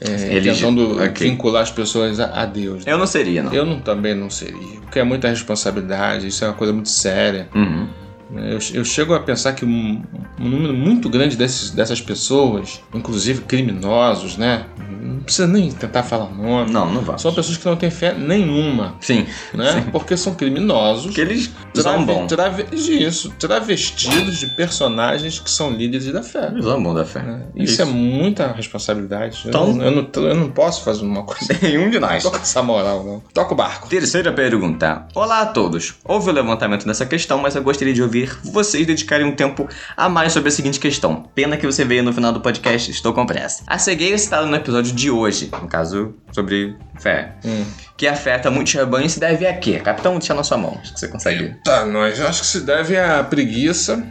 [0.00, 1.30] é, tentando ok.
[1.30, 2.86] vincular as pessoas a, a Deus.
[2.86, 3.52] Eu não seria, não.
[3.54, 4.80] Eu não, também não seria.
[4.82, 7.48] Porque é muita responsabilidade, isso é uma coisa muito séria.
[7.54, 7.88] Uhum.
[8.36, 10.02] Eu, eu chego a pensar que um,
[10.40, 14.66] um número muito grande desses, dessas pessoas, inclusive criminosos, né?
[15.02, 16.70] Não precisa nem tentar falar nome.
[16.70, 17.22] Não, não vamos.
[17.22, 19.26] São pessoas que não têm fé nenhuma, Sim.
[19.54, 19.86] né?
[19.92, 21.06] Porque são criminosos.
[21.06, 22.26] Porque eles Trave, zombam.
[22.26, 26.48] trave, isso, travestidos de personagens que são líderes da fé.
[26.52, 27.22] Eles zombam da fé.
[27.22, 27.42] né?
[27.56, 29.40] Isso, é muita responsabilidade.
[29.44, 31.46] Eu Então- não- eu, não, eu não posso fazer uma coisa.
[31.62, 32.22] Nenhum de nós.
[32.24, 33.22] Não tô com essa moral, não.
[33.32, 33.88] Toca o barco.
[33.88, 35.06] Terceira pergunta.
[35.14, 35.94] Olá a todos.
[36.04, 40.08] Houve o levantamento dessa questão, mas eu gostaria de ouvir vocês dedicarem um tempo a
[40.08, 41.28] mais sobre a seguinte questão.
[41.34, 43.62] Pena que você veio no final do podcast, estou com pressa.
[43.66, 47.64] A cegueira citada no episódio de hoje, no caso sobre fé, Hum.
[47.96, 49.78] que afeta muitos rebanhos se deve a quê?
[49.78, 51.54] Capitão, deixa na sua mão, acho que você consegue.
[51.64, 54.02] Tá, nós acho que se deve à preguiça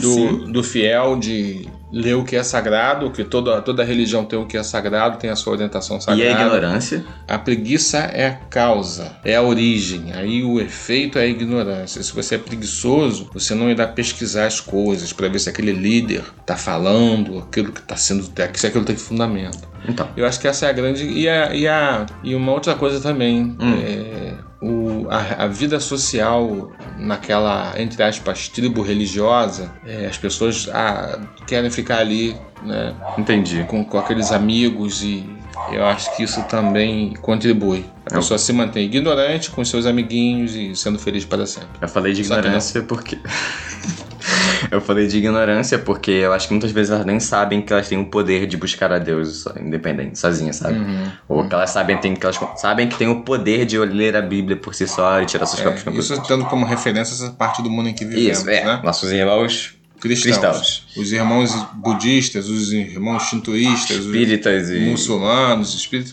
[0.00, 4.46] do, do fiel de ler o que é sagrado, que toda, toda religião tem o
[4.46, 6.22] que é sagrado, tem a sua orientação sagrada.
[6.22, 7.04] E a ignorância.
[7.28, 10.12] A preguiça é a causa, é a origem.
[10.12, 12.02] Aí o efeito é a ignorância.
[12.02, 16.24] Se você é preguiçoso, você não irá pesquisar as coisas para ver se aquele líder
[16.40, 18.24] está falando aquilo que está sendo,
[18.54, 19.75] se aquilo tem fundamento.
[19.88, 20.08] Então.
[20.16, 21.04] Eu acho que essa é a grande.
[21.04, 23.56] E, a, e, a, e uma outra coisa também.
[23.60, 23.74] Hum.
[23.82, 31.18] é, o, a, a vida social naquela, entre aspas, tribo religiosa, é, as pessoas ah,
[31.46, 32.94] querem ficar ali, né?
[33.18, 33.64] Entendi.
[33.68, 35.28] Com, com aqueles amigos e
[35.70, 37.84] eu acho que isso também contribui.
[38.10, 41.68] A Eu- pessoa se mantém ignorante com seus amiguinhos e sendo feliz para sempre.
[41.80, 43.18] Eu falei de ignorância porque.
[44.70, 47.88] eu falei de ignorância porque eu acho que muitas vezes elas nem sabem que elas
[47.88, 50.78] têm o poder de buscar a Deus independente, sozinhas, sabe?
[50.78, 51.12] Uhum.
[51.28, 54.22] Ou que elas sabem, tem, que elas sabem que tem o poder de ler a
[54.22, 56.28] Bíblia por si só e tirar suas próprias É, isso conclusões.
[56.28, 58.64] tendo como referência essa parte do mundo em que vivemos, Isso, é.
[58.64, 58.80] né?
[58.82, 60.32] Nossos irmãos Cristãos.
[60.32, 60.86] Cristãos.
[60.96, 64.78] Os irmãos budistas, os irmãos shintoístas, os espíritas e.
[64.80, 66.12] muçulmanos, espíritos,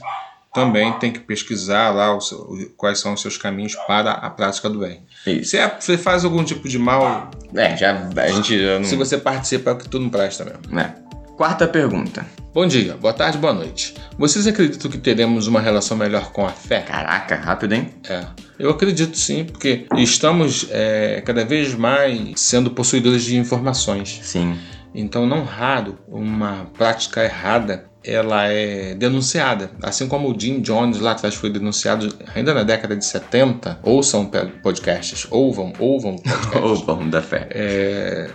[0.53, 2.47] também tem que pesquisar lá seu-
[2.77, 5.01] quais são os seus caminhos para a prática do bem.
[5.25, 5.51] Isso.
[5.51, 8.07] Se é- você faz algum tipo de mal, É, já.
[8.15, 8.85] A gente já não.
[8.85, 10.79] se você participa, é o que tudo não presta mesmo.
[10.79, 10.93] É.
[11.35, 12.23] Quarta pergunta.
[12.53, 13.95] Bom dia, boa tarde, boa noite.
[14.19, 16.81] Vocês acreditam que teremos uma relação melhor com a fé?
[16.81, 17.89] Caraca, rápido, hein?
[18.07, 18.23] É,
[18.59, 24.19] eu acredito sim, porque estamos é, cada vez mais sendo possuidores de informações.
[24.21, 24.55] Sim.
[24.93, 29.71] Então, não raro, uma prática errada ela é denunciada.
[29.81, 33.79] Assim como o Jim Jones lá atrás foi denunciado ainda na década de 70.
[33.83, 34.29] Ouçam
[34.61, 36.61] podcasts, ouvam, ouvam podcasts.
[36.61, 37.47] Ou vamos da fé.
[37.51, 38.29] É,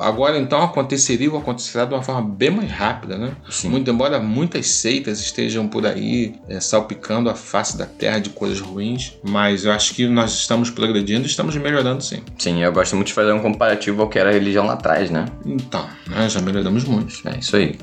[0.00, 3.32] agora então aconteceria ou acontecerá de uma forma bem mais rápida, né?
[3.50, 3.70] Sim.
[3.70, 8.60] Muito embora muitas seitas estejam por aí é, salpicando a face da terra de coisas
[8.60, 12.22] ruins, mas eu acho que nós estamos progredindo e estamos melhorando sim.
[12.38, 15.10] Sim, eu gosto muito de fazer um comparativo ao que era a religião lá atrás,
[15.10, 15.26] né?
[15.44, 17.14] Então, né, já melhoramos muito.
[17.28, 17.78] É isso aí.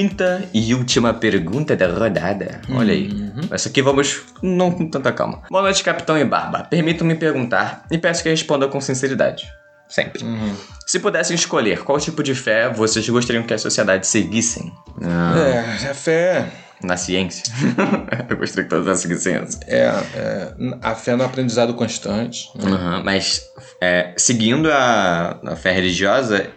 [0.00, 2.60] Quinta e última pergunta da rodada.
[2.70, 3.08] Olha aí.
[3.10, 3.48] Uhum.
[3.50, 5.40] Essa aqui vamos não com tanta calma.
[5.50, 6.64] Boa noite, Capitão e Barba.
[6.64, 9.50] Permitam-me perguntar e peço que responda com sinceridade.
[9.88, 10.22] Sempre.
[10.22, 10.54] Uhum.
[10.86, 14.70] Se pudessem escolher qual tipo de fé vocês gostariam que a sociedade seguissem?
[15.02, 16.46] Ah, É, a fé
[16.82, 17.50] Na ciência?
[18.28, 19.58] eu gostaria que todos seguissem essa.
[19.66, 22.50] é, é a fé no aprendizado constante.
[22.54, 22.70] né?
[22.70, 23.40] Aham, mas
[23.80, 26.50] é, seguindo a, a fé religiosa,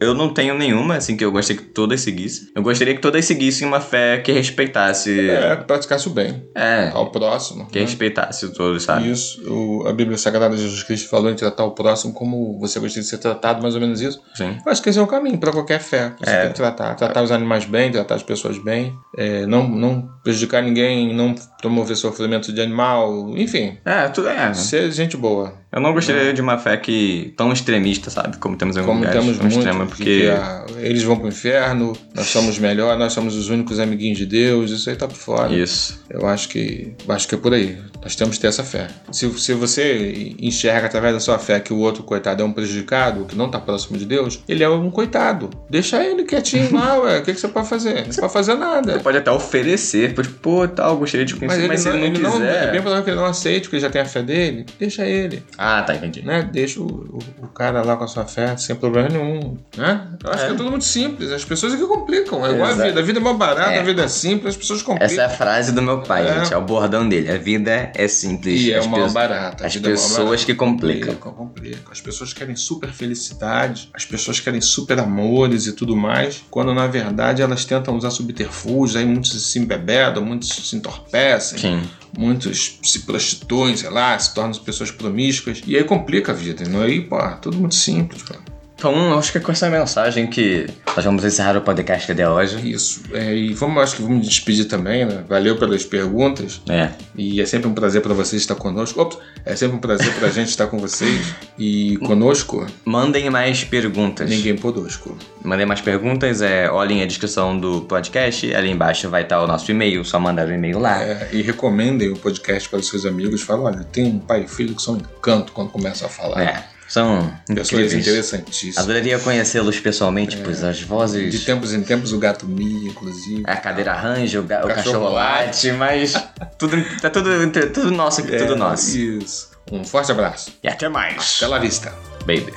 [0.00, 2.48] eu não tenho nenhuma, assim, que eu gostaria que todas seguissem.
[2.56, 5.28] Eu gostaria que todas seguissem uma fé que respeitasse.
[5.30, 7.66] É, praticasse o bem É, ao próximo.
[7.66, 7.84] que né?
[7.84, 9.10] respeitasse todos, sabe?
[9.10, 12.78] Isso, o- a Bíblia Sagrada de Jesus Cristo falou em tratar o próximo como você
[12.80, 14.20] gostaria de ser tratado, mais ou menos isso.
[14.34, 14.56] Sim.
[14.64, 16.12] Eu acho que esse é o caminho para qualquer fé.
[16.18, 16.40] Você É.
[16.42, 16.94] tem que tratar.
[16.94, 21.96] Tratar os animais bem, tratar as pessoas bem, é, não, não prejudicar ninguém, não promover
[21.96, 24.52] sofrimento de animal, enfim, É, tudo é.
[24.54, 25.54] ser gente boa.
[25.72, 28.36] Eu não gostaria de uma fé que tão extremista, sabe?
[28.38, 29.24] Como temos em alguns Como lugares.
[29.24, 30.04] temos muito, extrema, porque.
[30.04, 34.26] que a- eles vão pro inferno, nós somos melhor, nós somos os únicos amiguinhos de
[34.26, 35.54] Deus, isso aí tá por fora.
[35.54, 36.02] Isso.
[36.10, 37.78] Eu acho que acho que é por aí.
[38.02, 38.88] Nós temos que ter essa fé.
[39.12, 43.26] Se, se você enxerga através da sua fé que o outro coitado é um prejudicado,
[43.26, 45.50] que não está próximo de Deus, ele é um coitado.
[45.68, 47.18] Deixa ele quietinho lá, ué.
[47.18, 48.06] O que, que você pode fazer?
[48.08, 48.98] Não pode fazer nada.
[49.00, 52.20] Pode até oferecer, tipo, pô, tal, gostaria de Mas conhecer, ele, mas, não, ele não
[52.30, 52.68] não, quiser.
[52.68, 54.64] é bem provável que ele não aceite, porque ele já tem a fé dele.
[54.78, 56.22] Deixa ele, Ah, tá, entendi.
[56.22, 56.48] né?
[56.50, 60.08] Deixa o, o, o cara lá com a sua fé sem problema nenhum, né?
[60.24, 60.46] Eu acho É.
[60.46, 61.30] que é tudo muito simples.
[61.30, 62.46] As pessoas é que complicam.
[62.46, 62.98] É igual a vida.
[63.00, 63.78] A vida é mais barata, É.
[63.78, 65.06] a vida é simples, as pessoas complicam.
[65.12, 66.38] Essa é a frase do meu pai, É.
[66.38, 66.54] gente.
[66.54, 67.30] É o bordão dele.
[67.30, 68.58] A vida é simples.
[68.58, 69.66] E é As uma pessoas- barata.
[69.66, 70.44] As é mó pessoas barata.
[70.46, 71.14] que complicam.
[71.16, 71.92] Complicam, complicam.
[71.92, 76.86] As pessoas querem super felicidade, as pessoas querem super amores e tudo mais, quando na
[76.86, 81.82] verdade elas tentam usar subterfúgios, aí muitos se embebedam, muitos se entorpecem, Sim.
[82.16, 86.84] muitos se prostituem, sei lá, se tornam pessoas promíscuas, e aí complica a vida, é?
[86.84, 88.34] Aí, pô, tudo muito simples, pô.
[88.80, 90.66] Então, acho que é com essa mensagem que
[90.96, 92.70] nós vamos encerrar o podcast de hoje.
[92.72, 93.02] Isso.
[93.12, 95.22] É, e vamos, acho que vamos despedir também, né?
[95.28, 96.62] Valeu pelas perguntas.
[96.66, 96.88] É.
[97.14, 98.98] E é sempre um prazer para vocês estar conosco.
[99.02, 101.34] Ops, é sempre um prazer para a gente estar com vocês.
[101.58, 104.30] E conosco, Mandem mais perguntas.
[104.30, 105.14] ninguém conosco.
[105.44, 108.54] Mandem mais perguntas, é, olhem a descrição do podcast.
[108.54, 111.02] Ali embaixo vai estar o nosso e-mail, só mandar o e-mail lá.
[111.02, 113.42] É, e recomendem o podcast para os seus amigos.
[113.42, 116.42] Falem, olha, tem um pai e filho que são um encanto quando começam a falar.
[116.42, 118.78] É, são Pessoas interessantíssimas.
[118.78, 121.30] Adoraria conhecê-los pessoalmente, pois as vozes...
[121.32, 123.42] De tempos em tempos o gato mia, inclusive.
[123.46, 126.12] A cadeira arranja, o, ga- o Cachorro late, mas
[126.58, 127.30] tudo, tá tudo,
[127.72, 128.98] tudo nosso aqui, tudo É, nosso.
[128.98, 129.50] Isso.
[129.70, 130.52] Um forte abraço.
[130.62, 131.36] E até mais.
[131.36, 131.94] Até la vista.
[132.26, 132.52] Baby.